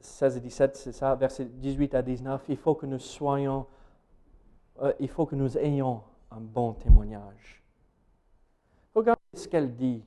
[0.00, 1.14] 16 euh, et 17, c'est ça.
[1.14, 3.66] Verset 18 à 19, il faut que nous soyons,
[5.00, 7.62] il faut que nous ayons un bon témoignage.
[8.94, 10.04] Regardez ce qu'elle dit.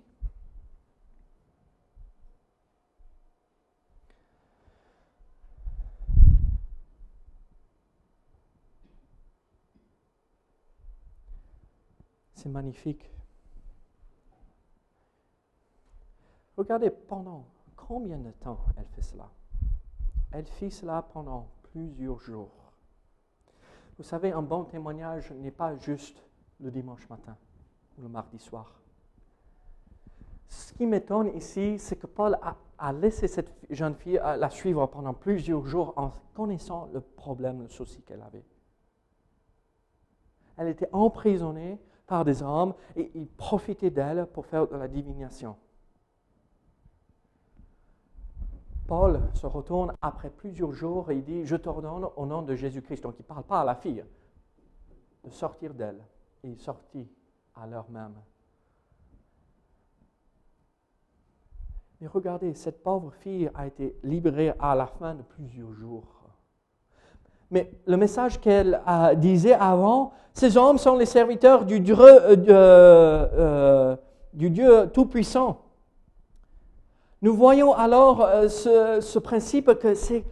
[12.40, 13.12] C'est magnifique.
[16.56, 17.44] Regardez pendant
[17.76, 19.30] combien de temps elle fait cela?
[20.32, 22.72] Elle fait cela pendant plusieurs jours.
[23.98, 26.24] Vous savez, un bon témoignage n'est pas juste
[26.62, 27.36] le dimanche matin
[27.98, 28.80] ou le mardi soir.
[30.48, 32.40] Ce qui m'étonne ici, c'est que Paul
[32.78, 37.68] a, laissé cette jeune fille la suivre pendant plusieurs jours en connaissant le problème, le
[37.68, 38.46] souci qu'elle avait.
[40.56, 41.78] Elle était emprisonnée
[42.10, 45.56] par des hommes et ils profitaient d'elle pour faire de la divination.
[48.88, 53.04] Paul se retourne après plusieurs jours et il dit, je t'ordonne au nom de Jésus-Christ.
[53.04, 54.04] Donc il ne parle pas à la fille
[55.24, 56.04] de sortir d'elle.
[56.44, 57.08] Il sortit
[57.56, 58.16] à l'heure même.
[62.02, 66.19] Mais regardez, cette pauvre fille a été libérée à la fin de plusieurs jours.
[67.52, 68.82] Mais le message qu'elle
[69.18, 73.96] disait avant, ces hommes sont les serviteurs du Dieu, euh, euh,
[74.34, 75.62] Dieu Tout-Puissant.
[77.22, 80.24] Nous voyons alors euh, ce, ce, principe que c'est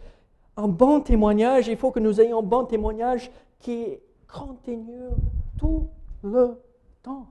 [0.56, 1.68] un bon témoignage.
[1.68, 3.98] Il faut que nous ayons un bon témoignage qui
[4.32, 5.10] continue
[5.58, 5.90] tout
[6.24, 6.62] le
[7.04, 7.28] temps.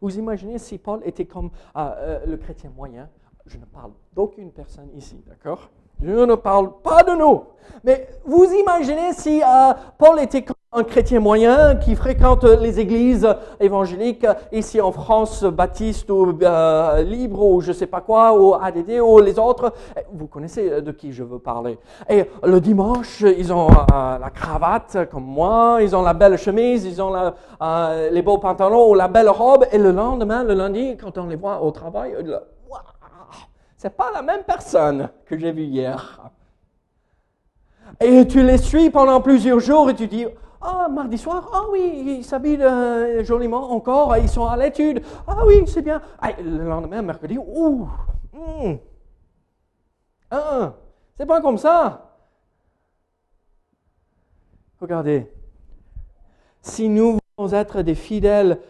[0.00, 3.08] Vous imaginez si Paul était comme le chrétien moyen.
[3.46, 5.70] Je ne parle d'aucune personne ici, d'accord?
[6.02, 7.42] Je ne parle pas de nous.
[7.84, 13.26] Mais vous imaginez si euh, Paul était un chrétien moyen qui fréquente les églises
[13.60, 18.54] évangéliques ici en France, baptiste ou euh, libre ou je ne sais pas quoi, ou
[18.54, 19.72] ADD ou les autres.
[20.12, 21.78] Vous connaissez de qui je veux parler.
[22.08, 26.84] Et le dimanche, ils ont euh, la cravate comme moi, ils ont la belle chemise,
[26.84, 27.12] ils ont
[28.10, 29.64] les beaux pantalons ou la belle robe.
[29.72, 32.14] Et le lendemain, le lundi, quand on les voit au travail,
[33.78, 36.20] c'est pas la même personne que j'ai vue hier.
[38.00, 40.26] Et tu les suis pendant plusieurs jours et tu dis,
[40.60, 45.02] ah, mardi soir, ah oui, ils s'habillent euh, joliment encore, ils sont à l'étude.
[45.28, 46.02] Ah oui, c'est bien.
[46.20, 47.88] Ah, le lendemain, mercredi, ouh,
[50.30, 50.74] ah,
[51.16, 52.16] c'est pas comme ça.
[54.80, 55.32] Regardez,
[56.62, 58.60] si nous voulons être des fidèles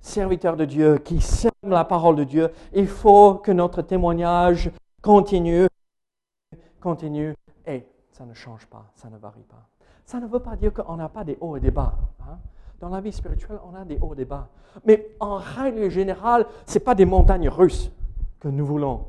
[0.00, 4.70] serviteurs de Dieu qui sèment la parole de Dieu, il faut que notre témoignage
[5.02, 5.66] continue,
[6.80, 7.34] continue,
[7.66, 9.68] et ça ne change pas, ça ne varie pas.
[10.04, 11.94] Ça ne veut pas dire qu'on n'a pas des hauts et des bas.
[12.20, 12.38] Hein.
[12.80, 14.48] Dans la vie spirituelle, on a des hauts et des bas.
[14.84, 17.90] Mais en règle générale, ce n'est pas des montagnes russes
[18.40, 19.06] que nous voulons.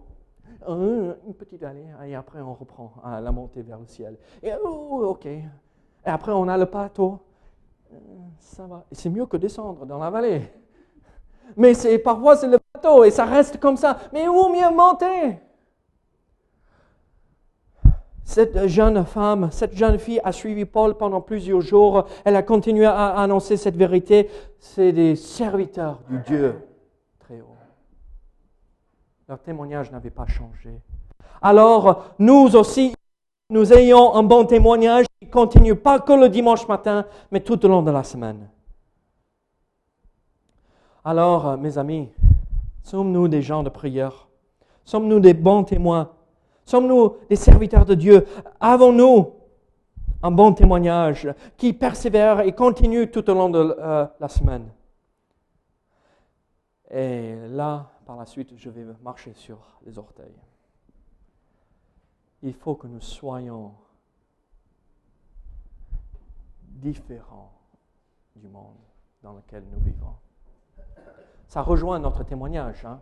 [0.68, 4.18] Une petite allée, et après on reprend à la montée vers le ciel.
[4.44, 5.26] Et oh, ok.
[5.26, 5.44] Et
[6.04, 7.20] après on a le plateau.
[7.92, 7.98] Euh,
[8.38, 8.86] ça va.
[8.92, 10.52] C'est mieux que descendre dans la vallée.
[11.58, 13.98] Mais c'est parfois c'est le plateau et ça reste comme ça.
[14.14, 15.40] Mais où mieux monter?
[18.30, 22.06] Cette jeune femme, cette jeune fille a suivi Paul pendant plusieurs jours.
[22.24, 24.30] Elle a continué à annoncer cette vérité.
[24.60, 26.56] C'est des serviteurs du Dieu
[27.20, 27.56] très haut.
[29.28, 30.70] Leur témoignage n'avait pas changé.
[31.42, 32.94] Alors, nous aussi,
[33.50, 37.68] nous ayons un bon témoignage qui continue pas que le dimanche matin, mais tout au
[37.68, 38.48] long de la semaine.
[41.04, 42.10] Alors, mes amis,
[42.84, 44.28] sommes-nous des gens de prière?
[44.84, 46.12] Sommes-nous des bons témoins?
[46.66, 48.26] Sommes-nous des serviteurs de Dieu?
[48.60, 49.34] Avons-nous
[50.22, 54.70] un bon témoignage qui persévère et continue tout au long de euh, la semaine?
[56.92, 60.36] Et là, par la suite, je vais marcher sur les orteils.
[62.42, 63.74] Il faut que nous soyons
[66.64, 67.54] différents
[68.36, 68.78] du monde
[69.22, 70.16] dans lequel nous vivons.
[71.50, 72.86] Ça rejoint notre témoignage.
[72.86, 73.00] Hein?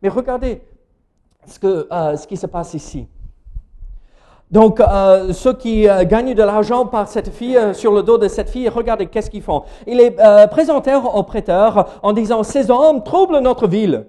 [0.00, 0.62] Mais regardez,
[1.46, 3.06] ce, que, euh, ce qui se passe ici.
[4.50, 8.26] Donc, euh, ceux qui euh, gagnent de l'argent par cette fille, sur le dos de
[8.26, 9.64] cette fille, regardez qu'est-ce qu'ils font.
[9.86, 10.10] Ils les
[10.50, 14.06] présentèrent au prêteur en disant, ces hommes troublent notre ville.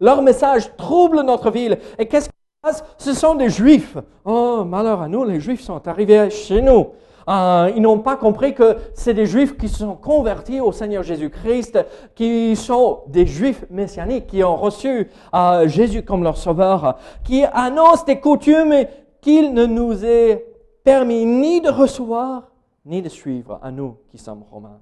[0.00, 1.78] Leur message trouble notre ville.
[1.98, 2.84] Et qu'est-ce qui se passe?
[2.96, 3.98] Ce sont des juifs.
[4.24, 6.92] Oh, malheur à nous, les juifs sont arrivés chez nous.
[7.28, 11.02] Euh, ils n'ont pas compris que c'est des Juifs qui se sont convertis au Seigneur
[11.02, 11.78] Jésus-Christ,
[12.14, 18.04] qui sont des Juifs messianiques, qui ont reçu euh, Jésus comme leur sauveur, qui annoncent
[18.04, 18.86] des coutumes
[19.20, 20.44] qu'il ne nous est
[20.84, 22.50] permis ni de recevoir,
[22.84, 24.80] ni de suivre à nous qui sommes romains.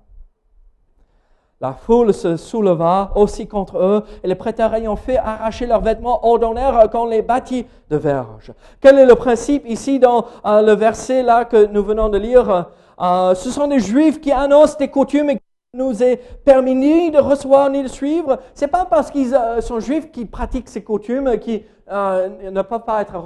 [1.62, 6.26] La foule se souleva aussi contre eux, et les prêteurs ayant fait arracher leurs vêtements
[6.26, 8.52] ordonnèrent qu'on les bâtit de verges.
[8.80, 12.66] Quel est le principe ici dans euh, le verset là que nous venons de lire?
[13.00, 15.42] Euh, Ce sont des Juifs qui annoncent des coutumes et qui
[15.78, 18.40] nous est permis ni de recevoir ni de suivre.
[18.54, 23.02] C'est pas parce qu'ils euh, sont Juifs qui pratiquent ces coutumes qui ne peuvent pas
[23.02, 23.16] être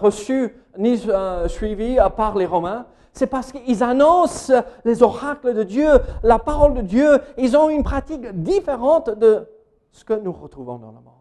[0.00, 1.00] reçus ni
[1.48, 4.52] suivis par les Romains c'est parce qu'ils annoncent
[4.84, 5.90] les oracles de Dieu,
[6.22, 7.20] la parole de Dieu.
[7.38, 9.48] Ils ont une pratique différente de
[9.92, 11.14] ce que nous retrouvons dans le monde.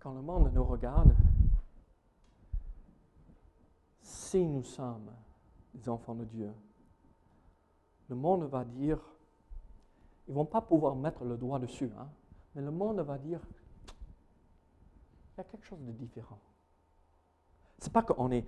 [0.00, 1.14] Quand le monde nous regarde,
[4.02, 5.10] si nous sommes
[5.74, 6.52] des enfants de Dieu,
[8.08, 8.98] le monde va dire,
[10.26, 12.08] ils ne vont pas pouvoir mettre le doigt dessus, hein,
[12.54, 13.40] mais le monde va dire,
[15.38, 16.38] il y a quelque chose de différent.
[17.78, 18.44] Ce n'est pas qu'on est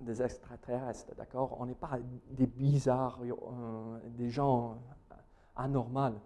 [0.00, 1.56] des extraterrestres, d'accord?
[1.60, 1.98] On n'est pas
[2.30, 4.78] des bizarres, euh, des gens
[5.54, 6.18] anormaux.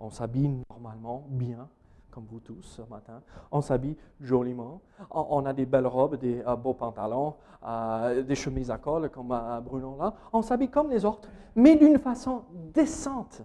[0.00, 1.68] On s'habille normalement, bien,
[2.10, 3.22] comme vous tous ce matin.
[3.52, 4.80] On s'habille joliment.
[5.12, 9.28] On, a des belles robes, des euh, beaux pantalons, euh, des chemises à col comme
[9.64, 10.12] Bruno là.
[10.32, 13.42] On s'habille comme les autres, mais d'une façon décente.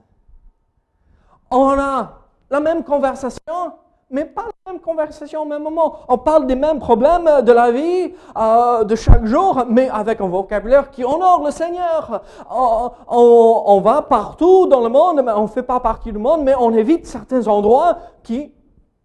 [1.52, 3.74] On a la même conversation,
[4.10, 5.98] mais pas la même conversation au même moment.
[6.08, 10.28] On parle des mêmes problèmes de la vie, euh, de chaque jour, mais avec un
[10.28, 12.22] vocabulaire qui honore le Seigneur.
[12.50, 16.56] On, va partout dans le monde, mais on ne fait pas partie du monde, mais
[16.56, 18.54] on évite certains endroits qui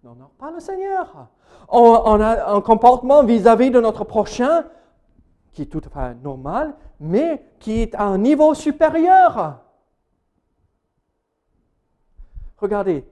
[0.05, 1.29] n'honorent pas le Seigneur.
[1.69, 4.65] On, a un comportement vis-à-vis de notre prochain
[5.53, 9.59] qui est tout à fait normal, mais qui est à un niveau supérieur.
[12.59, 13.05] Regardez,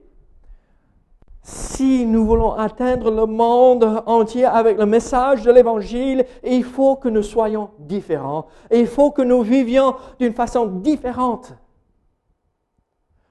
[1.41, 7.09] si nous voulons atteindre le monde entier avec le message de l'Évangile, il faut que
[7.09, 8.47] nous soyons différents.
[8.71, 11.53] il faut que nous vivions d'une façon différente.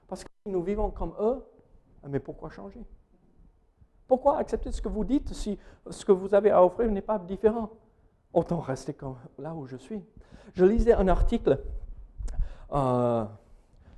[0.07, 1.45] Parce que nous vivons comme eux,
[2.07, 2.83] mais pourquoi changer?
[4.07, 7.19] Pourquoi accepter ce que vous dites si ce que vous avez à offrir n'est pas
[7.19, 7.69] différent?
[8.33, 8.95] Autant rester
[9.37, 10.03] là où je suis.
[10.53, 11.61] Je lisais un article.
[12.71, 13.25] Euh,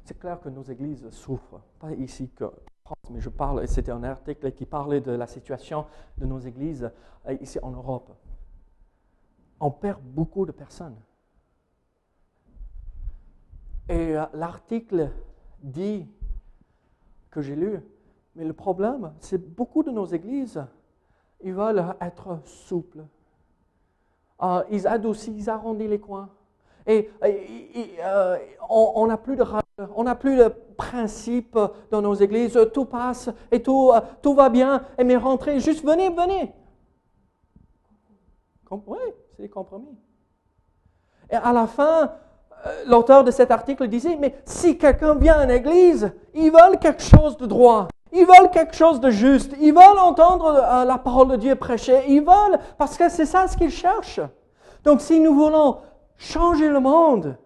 [0.03, 2.51] c'est clair que nos églises souffrent, pas ici que
[3.11, 5.85] mais je parle, c'était un article qui parlait de la situation
[6.17, 6.89] de nos églises
[7.27, 8.11] euh, ici en Europe.
[9.59, 10.97] On perd beaucoup de personnes.
[13.89, 15.11] Et euh, l'article
[15.61, 16.07] dit,
[17.31, 17.79] que j'ai lu,
[18.35, 20.63] mais le problème, c'est beaucoup de nos églises,
[21.41, 23.05] ils veulent être souples.
[24.41, 26.29] Euh, ils adoucissent, ils arrondissent les coins.
[26.87, 27.09] Et,
[28.03, 28.37] euh,
[28.69, 29.43] on n'a plus de
[29.95, 31.57] on n'a plus de principe
[31.91, 32.59] dans nos églises.
[32.73, 34.83] Tout passe et tout, tout va bien.
[34.97, 36.53] Et mais rentrez, juste venez, venez.
[38.87, 38.99] Oui,
[39.35, 39.97] c'est des compromis.
[41.29, 42.11] Et à la fin,
[42.65, 47.01] euh, l'auteur de cet article disait, mais si quelqu'un vient à l'église, ils veulent quelque
[47.01, 47.87] chose de droit.
[48.13, 49.53] Ils veulent quelque chose de juste.
[49.59, 52.03] Ils veulent entendre euh, la parole de Dieu prêcher.
[52.07, 54.21] Ils veulent, parce que c'est ça ce qu'ils cherchent.
[54.83, 55.77] Donc si nous voulons
[56.21, 57.37] changer le monde,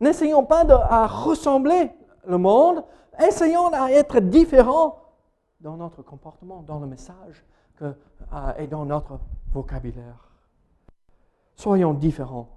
[0.00, 1.90] n'essayons pas de ressembler
[2.26, 2.84] le monde,
[3.20, 5.00] essayons d'être différents
[5.60, 7.44] dans notre comportement, dans le message
[7.82, 7.92] euh,
[8.58, 9.20] et dans notre
[9.52, 10.28] vocabulaire.
[11.54, 12.48] Soyons différents.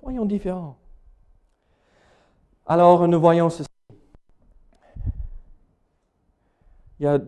[0.00, 0.76] Soyons différents.
[2.66, 3.68] Alors nous voyons ceci.
[7.00, 7.18] Il y a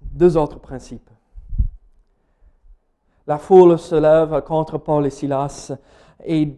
[0.00, 1.10] deux autres principes.
[3.28, 5.70] La foule se lève contre Paul et Silas
[6.24, 6.56] et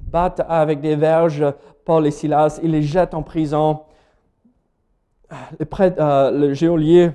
[0.00, 1.44] battent avec des verges
[1.84, 2.58] Paul et Silas.
[2.62, 3.80] Ils les jettent en prison.
[5.58, 7.12] Le, prêtre, euh, le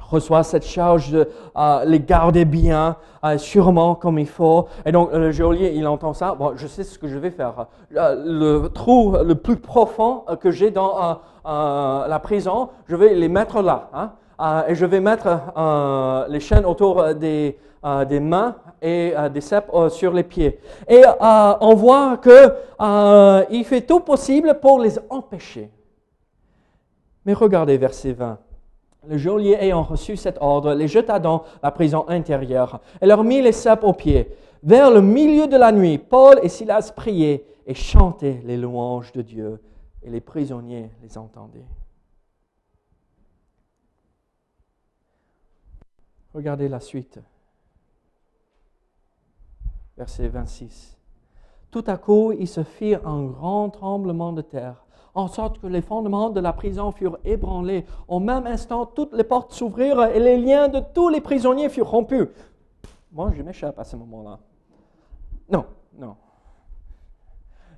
[0.00, 1.28] reçoit cette charge de
[1.58, 4.66] euh, les garder bien, euh, sûrement comme il faut.
[4.86, 6.34] Et donc le geôlier, il entend ça.
[6.34, 7.66] Bon, je sais ce que je vais faire.
[7.90, 13.90] Le trou le plus profond que j'ai dans la prison, je vais les mettre là.
[13.92, 15.28] Hein, et je vais mettre
[16.30, 17.58] les chaînes autour des,
[18.08, 20.58] des mains et des ceps sur les pieds.
[20.88, 25.70] Et on voit qu'il fait tout possible pour les empêcher.
[27.24, 28.38] Mais regardez verset 20.
[29.08, 33.42] Le geôlier ayant reçu cet ordre les jeta dans la prison intérieure et leur mit
[33.42, 34.28] les sapes aux pieds.
[34.62, 39.22] Vers le milieu de la nuit, Paul et Silas priaient et chantaient les louanges de
[39.22, 39.60] Dieu,
[40.04, 41.66] et les prisonniers les entendaient.
[46.32, 47.18] Regardez la suite.
[49.96, 50.98] Verset 26.
[51.70, 54.84] Tout à coup, il se fit un grand tremblement de terre
[55.14, 57.84] en sorte que les fondements de la prison furent ébranlés.
[58.08, 61.90] Au même instant, toutes les portes s'ouvrirent et les liens de tous les prisonniers furent
[61.90, 62.28] rompus.
[63.12, 64.38] Moi, je m'échappe à ce moment-là.
[65.50, 65.66] Non,
[65.98, 66.16] non.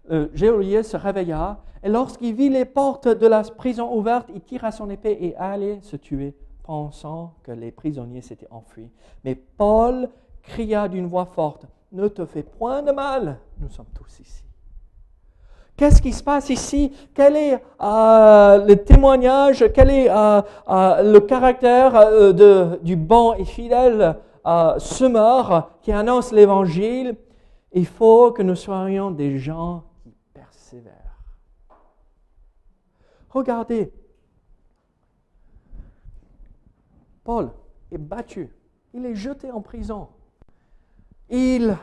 [0.09, 4.71] Le geôlier se réveilla et lorsqu'il vit les portes de la prison ouvertes, il tira
[4.71, 8.91] son épée et allait se tuer, pensant que les prisonniers s'étaient enfuis.
[9.25, 10.09] Mais Paul
[10.43, 14.43] cria d'une voix forte, Ne te fais point de mal, nous sommes tous ici.
[15.77, 16.93] Qu'est-ce qui se passe ici?
[17.15, 19.65] Quel est euh, le témoignage?
[19.73, 22.33] Quel est euh, euh, le caractère
[22.83, 24.17] du bon et fidèle
[24.79, 27.17] semeur qui annonce l'Évangile?
[27.71, 31.23] Il faut que nous soyons des gens qui persévèrent.
[33.31, 33.93] Regardez,
[37.23, 37.53] Paul
[37.93, 38.53] est battu,
[38.93, 40.09] il est jeté en prison.
[41.37, 41.77] Il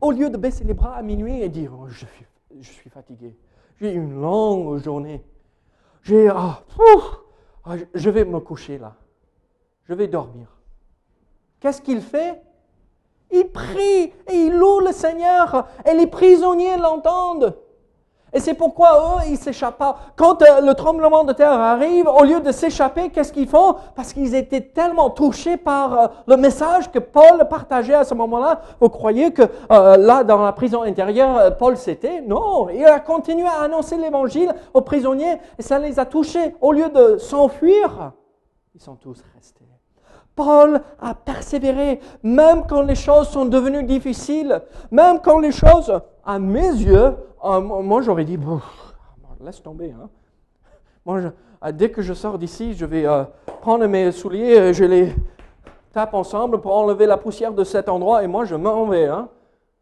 [0.00, 2.06] au lieu de baisser les bras à minuit et dire oh, je,
[2.62, 3.36] suis, fatigué,
[3.78, 5.22] j'ai une longue journée,
[6.30, 6.62] ah,
[7.66, 8.96] ah je vais me coucher là,
[9.84, 10.48] je vais dormir.
[11.60, 12.40] Qu'est-ce qu'il fait?
[13.30, 17.54] Il prie et il loue le Seigneur et les prisonniers l'entendent.
[18.32, 19.96] Et c'est pourquoi eux, ils s'échappent pas.
[20.16, 23.74] Quand euh, le tremblement de terre arrive, au lieu de s'échapper, qu'est-ce qu'ils font?
[23.94, 28.60] Parce qu'ils étaient tellement touchés par euh, le message que Paul partageait à ce moment-là.
[28.80, 32.20] Vous croyez que euh, là, dans la prison intérieure, Paul s'était?
[32.20, 36.54] Non, il a continué à annoncer l'évangile aux prisonniers et ça les a touchés.
[36.60, 38.12] Au lieu de s'enfuir,
[38.74, 39.64] ils sont tous restés.
[40.36, 45.92] Paul a persévéré, même quand les choses sont devenues difficiles, même quand les choses,
[46.24, 48.38] à mes yeux, euh, moi j'aurais dit,
[49.40, 49.92] laisse tomber.
[49.92, 50.08] Hein.
[51.62, 53.24] Euh, dès que je sors d'ici, je vais euh,
[53.60, 55.14] prendre mes souliers, je les
[55.92, 59.06] tape ensemble pour enlever la poussière de cet endroit et moi je m'en vais.
[59.06, 59.28] Hein.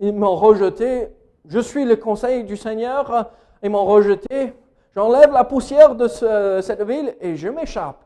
[0.01, 1.09] Ils m'ont rejeté,
[1.45, 3.31] je suis le conseil du Seigneur,
[3.63, 4.55] ils m'ont rejeté,
[4.93, 8.05] j'enlève la poussière de cette ville et je m'échappe.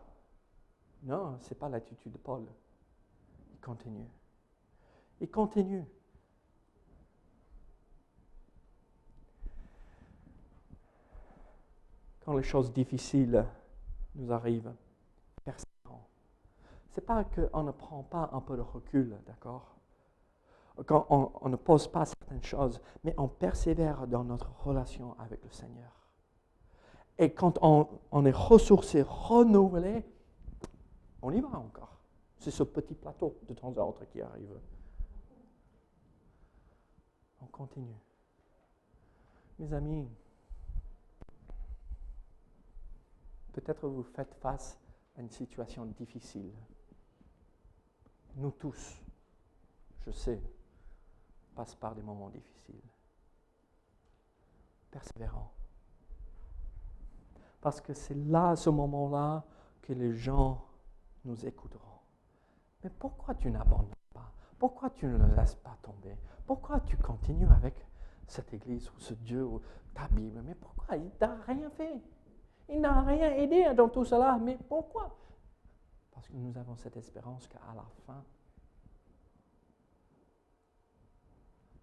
[1.04, 2.42] Non, ce n'est pas l'attitude de Paul.
[3.54, 4.08] Il continue.
[5.20, 5.84] Il continue.
[12.24, 13.44] Quand les choses difficiles
[14.14, 14.72] nous arrivent,
[15.44, 16.00] persévérons.
[16.90, 19.76] Ce n'est pas qu'on ne prend pas un peu de recul, d'accord?
[20.86, 25.50] Quand on, ne pose pas certaines choses, mais on persévère dans notre relation avec le
[25.50, 25.90] Seigneur.
[27.18, 30.04] Et quand on, on est ressourcé, renouvelé,
[31.20, 31.98] on y va encore.
[32.38, 34.58] C'est ce petit plateau de temps à autre qui arrive.
[37.42, 38.00] On continue.
[39.58, 40.08] Mes amis,
[43.52, 44.78] peut-être vous faites face
[45.16, 46.52] à une situation difficile.
[48.36, 49.02] Nous tous,
[50.00, 50.42] je sais,
[51.54, 52.80] passent par des moments difficiles.
[54.90, 55.52] Persévérant.
[57.60, 59.44] Parce que c'est là, ce moment-là,
[59.82, 60.64] que les gens
[61.24, 62.00] nous écouteront.
[62.82, 64.32] Mais pourquoi tu n'abandonnes pas?
[64.58, 66.16] Pourquoi tu ne le laisses pas tomber?
[66.46, 67.74] Pourquoi tu continues avec
[68.26, 69.60] cette église ou ce Dieu ou
[69.94, 70.42] ta Bible?
[70.44, 70.96] Mais pourquoi?
[70.96, 72.00] Il n'a rien fait.
[72.68, 74.38] Il n'a rien aidé dans tout cela.
[74.38, 75.14] Mais pourquoi?
[76.12, 78.22] Parce que nous avons cette espérance qu'à la fin,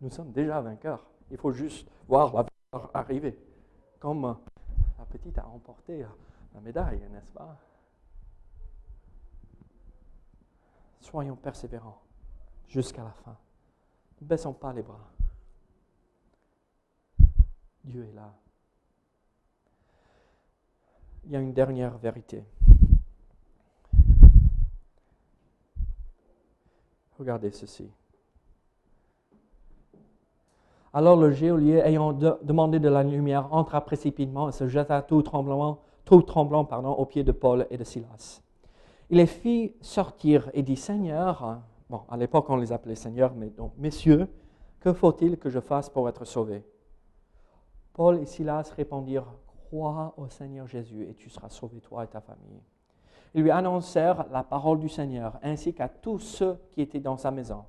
[0.01, 1.05] nous sommes déjà vainqueurs.
[1.31, 3.37] Il faut juste voir la victoire arriver.
[3.99, 4.37] Comme
[4.97, 6.05] la petite a remporté
[6.53, 7.57] la médaille, n'est-ce pas?
[11.01, 12.01] Soyons persévérants
[12.67, 13.37] jusqu'à la fin.
[14.21, 15.11] Ne baissons pas les bras.
[17.83, 18.33] Dieu est là.
[21.25, 22.43] Il y a une dernière vérité.
[27.17, 27.89] Regardez ceci.
[30.93, 35.81] Alors le geôlier, ayant demandé de la lumière, entra précipitamment et se jeta tout tremblant,
[36.05, 38.41] tout tremblant pardon, aux pieds de Paul et de Silas.
[39.11, 41.59] Il les fit sortir et dit Seigneur,
[41.89, 44.27] bon, à l'époque on les appelait Seigneur, mais donc Messieurs,
[44.79, 46.63] que faut-il que je fasse pour être sauvé?
[47.93, 49.33] Paul et Silas répondirent
[49.69, 52.59] Crois au Seigneur Jésus et tu seras sauvé, toi et ta famille.
[53.35, 57.29] Ils lui annoncèrent la parole du Seigneur, ainsi qu'à tous ceux qui étaient dans sa
[57.29, 57.63] maison.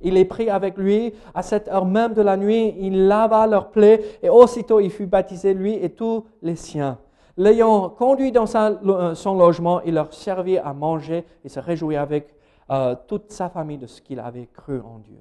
[0.00, 1.12] Il les prit avec lui.
[1.34, 5.06] À cette heure même de la nuit, il lava leurs plaies et aussitôt il fut
[5.06, 6.98] baptisé, lui et tous les siens.
[7.36, 12.34] L'ayant conduit dans euh, son logement, il leur servit à manger et se réjouit avec
[12.70, 15.20] euh, toute sa famille de ce qu'il avait cru en Dieu.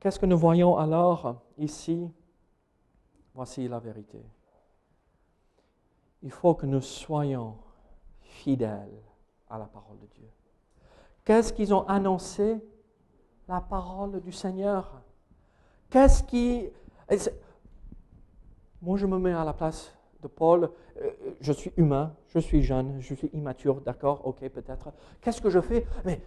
[0.00, 2.10] Qu'est-ce que nous voyons alors ici
[3.34, 4.22] Voici la vérité.
[6.22, 7.56] Il faut que nous soyons
[8.20, 9.02] fidèles
[9.48, 10.28] à la parole de Dieu.
[11.24, 12.60] Qu'est-ce qu'ils ont annoncé?
[13.48, 15.02] La parole du Seigneur.
[15.90, 16.68] Qu'est-ce qui...
[18.80, 20.70] Moi, je me mets à la place de Paul.
[21.00, 21.10] Euh,
[21.40, 24.92] je suis humain, je suis jeune, je suis immature, d'accord, ok, peut-être.
[25.20, 25.86] Qu'est-ce que je fais?
[26.04, 26.20] Mais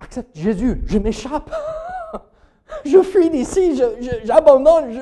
[0.00, 1.50] accepte Jésus, je m'échappe.
[2.84, 3.80] je fuis d'ici,
[4.24, 5.00] j'abandonne.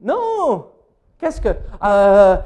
[0.00, 0.66] Non
[1.18, 1.48] Qu'est-ce que...
[1.82, 2.36] Euh,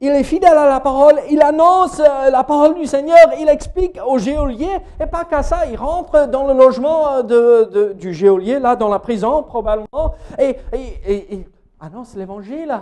[0.00, 3.98] il est fidèle à la parole, il annonce euh, la parole du Seigneur, il explique
[4.06, 8.76] au géolier, et pas qu'à ça, il rentre dans le logement de, du géolier, là,
[8.76, 11.46] dans la prison, probablement, et,
[11.80, 12.78] annonce l'évangile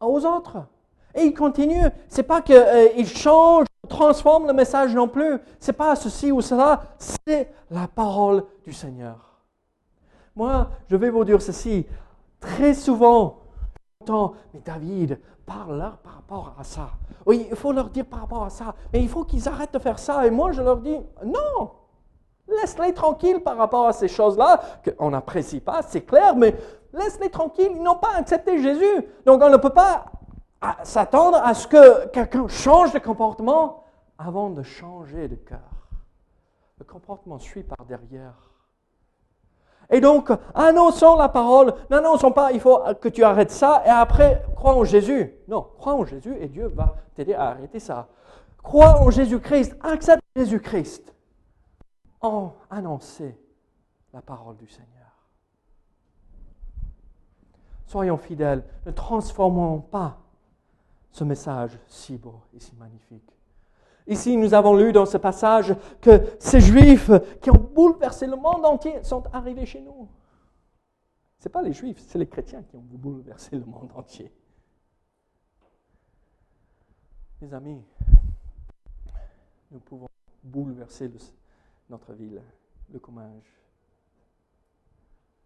[0.00, 0.58] aux autres.
[1.14, 1.86] Et il continue.
[2.08, 5.38] C'est pas qu'il euh, change, transforme le message non plus.
[5.58, 6.82] C'est pas ceci ou cela.
[6.98, 9.16] C'est la parole du Seigneur.
[10.36, 11.86] Moi, je vais vous dire ceci.
[12.40, 13.38] Très souvent,
[14.54, 16.90] mais David, parle-leur par rapport à ça.
[17.26, 18.74] Oui, il faut leur dire par rapport à ça.
[18.92, 20.26] Mais il faut qu'ils arrêtent de faire ça.
[20.26, 21.72] Et moi, je leur dis, non,
[22.48, 26.56] laisse-les tranquilles par rapport à ces choses-là, qu'on n'apprécie pas, c'est clair, mais
[26.92, 27.72] laisse-les tranquilles.
[27.74, 29.04] Ils n'ont pas accepté Jésus.
[29.26, 30.06] Donc, on ne peut pas
[30.84, 33.84] s'attendre à ce que quelqu'un change de comportement
[34.16, 35.58] avant de changer de cœur.
[36.78, 38.47] Le comportement suit par derrière.
[39.90, 41.74] Et donc, annonçons la parole.
[41.90, 45.34] N'annonçons pas, il faut que tu arrêtes ça et après, crois en Jésus.
[45.48, 48.08] Non, crois en Jésus et Dieu va t'aider à arrêter ça.
[48.62, 51.14] Crois en Jésus-Christ, accepte Jésus-Christ.
[52.20, 53.38] En annoncer
[54.12, 54.88] la parole du Seigneur.
[57.86, 60.18] Soyons fidèles, ne transformons pas
[61.10, 63.37] ce message si beau et si magnifique
[64.08, 67.10] Ici, nous avons lu dans ce passage que ces Juifs
[67.42, 70.08] qui ont bouleversé le monde entier sont arrivés chez nous.
[71.38, 74.32] Ce n'est pas les Juifs, c'est les chrétiens qui ont bouleversé le monde entier.
[77.42, 77.84] Mes amis,
[79.70, 80.08] nous pouvons
[80.42, 81.12] bouleverser
[81.90, 82.42] notre ville,
[82.90, 83.60] le Comminges,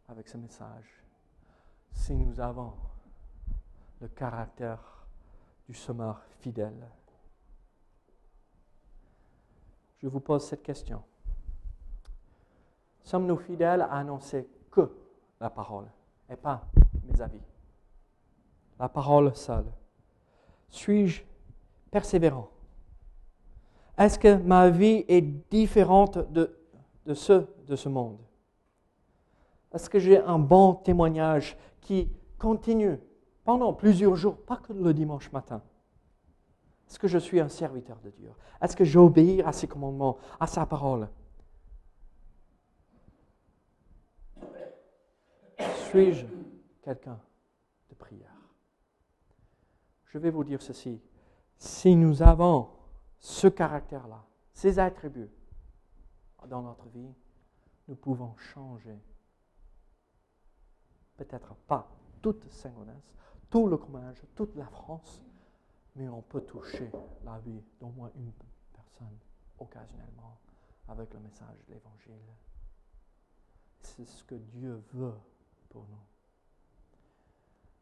[0.09, 1.03] avec ce message,
[1.93, 2.73] si nous avons
[4.01, 5.05] le caractère
[5.69, 6.89] du semeur fidèle
[10.03, 11.03] je vous pose cette question.
[13.03, 14.91] Sommes-nous fidèles à annoncer que
[15.41, 15.87] la parole
[16.29, 16.67] et pas
[17.05, 17.41] mes avis?
[18.79, 19.71] La parole seule.
[20.69, 21.23] Suis-je
[21.91, 22.49] persévérant?
[23.99, 26.57] Est-ce que ma vie est différente de,
[27.07, 28.19] de ceux de ce monde?
[29.73, 32.99] Est-ce que j'ai un bon témoignage qui continue
[33.45, 35.63] pendant plusieurs jours, pas que le dimanche matin
[36.93, 38.31] est-ce que je suis un serviteur de Dieu
[38.61, 41.09] Est-ce que j'obéis à ses commandements, à sa parole
[45.89, 46.27] Suis-je
[46.83, 47.19] quelqu'un
[47.89, 48.37] de prière
[50.05, 51.01] Je vais vous dire ceci.
[51.57, 52.69] si nous avons
[53.19, 54.23] ce caractère-là,
[54.53, 55.31] ces attributs
[56.47, 57.15] dans notre vie,
[57.89, 59.01] nous pouvons changer.
[61.17, 61.89] Peut-être pas
[62.21, 63.01] toute Saint-Gaudens,
[63.49, 65.23] tout le Comminges, toute la France,
[65.97, 66.91] mais on peut toucher
[67.25, 68.33] la vie d'au moins une
[68.73, 69.19] personne
[69.59, 70.39] occasionnellement
[70.89, 72.23] avec le message de l'Évangile.
[73.81, 75.15] C'est ce que Dieu veut
[75.69, 76.05] pour nous.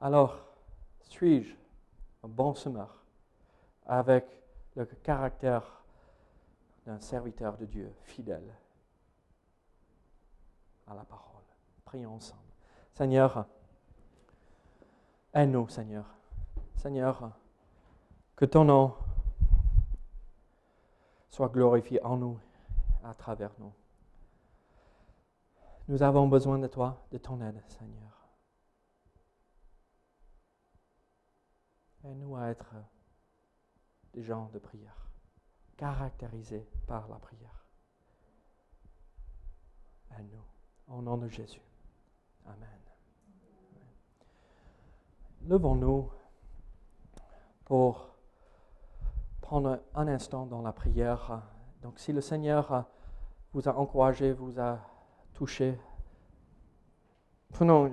[0.01, 0.47] Alors,
[1.03, 1.55] suis-je
[2.23, 3.05] un bon semeur
[3.87, 4.25] avec
[4.77, 5.83] le caractère
[6.87, 8.55] d'un serviteur de Dieu fidèle
[10.87, 11.43] à la parole?
[11.85, 12.41] Prions ensemble.
[12.95, 13.47] Seigneur,
[15.35, 16.07] aide-nous, Seigneur.
[16.77, 17.40] Seigneur,
[18.41, 18.97] que ton nom
[21.29, 22.41] soit glorifié en nous,
[23.05, 23.71] à travers nous.
[25.89, 28.31] Nous avons besoin de toi, de ton aide, Seigneur.
[32.03, 32.77] Aide-nous à être
[34.15, 35.11] des gens de prière,
[35.77, 37.67] caractérisés par la prière.
[40.19, 40.97] Aide-nous.
[40.97, 41.61] Au nom de Jésus.
[42.47, 42.81] Amen.
[45.43, 46.11] Levons-nous
[47.67, 48.10] pour
[49.53, 51.43] un instant dans la prière.
[51.83, 52.87] Donc si le Seigneur
[53.53, 54.79] vous a encouragé, vous a
[55.35, 55.79] touché,
[57.53, 57.93] prenons...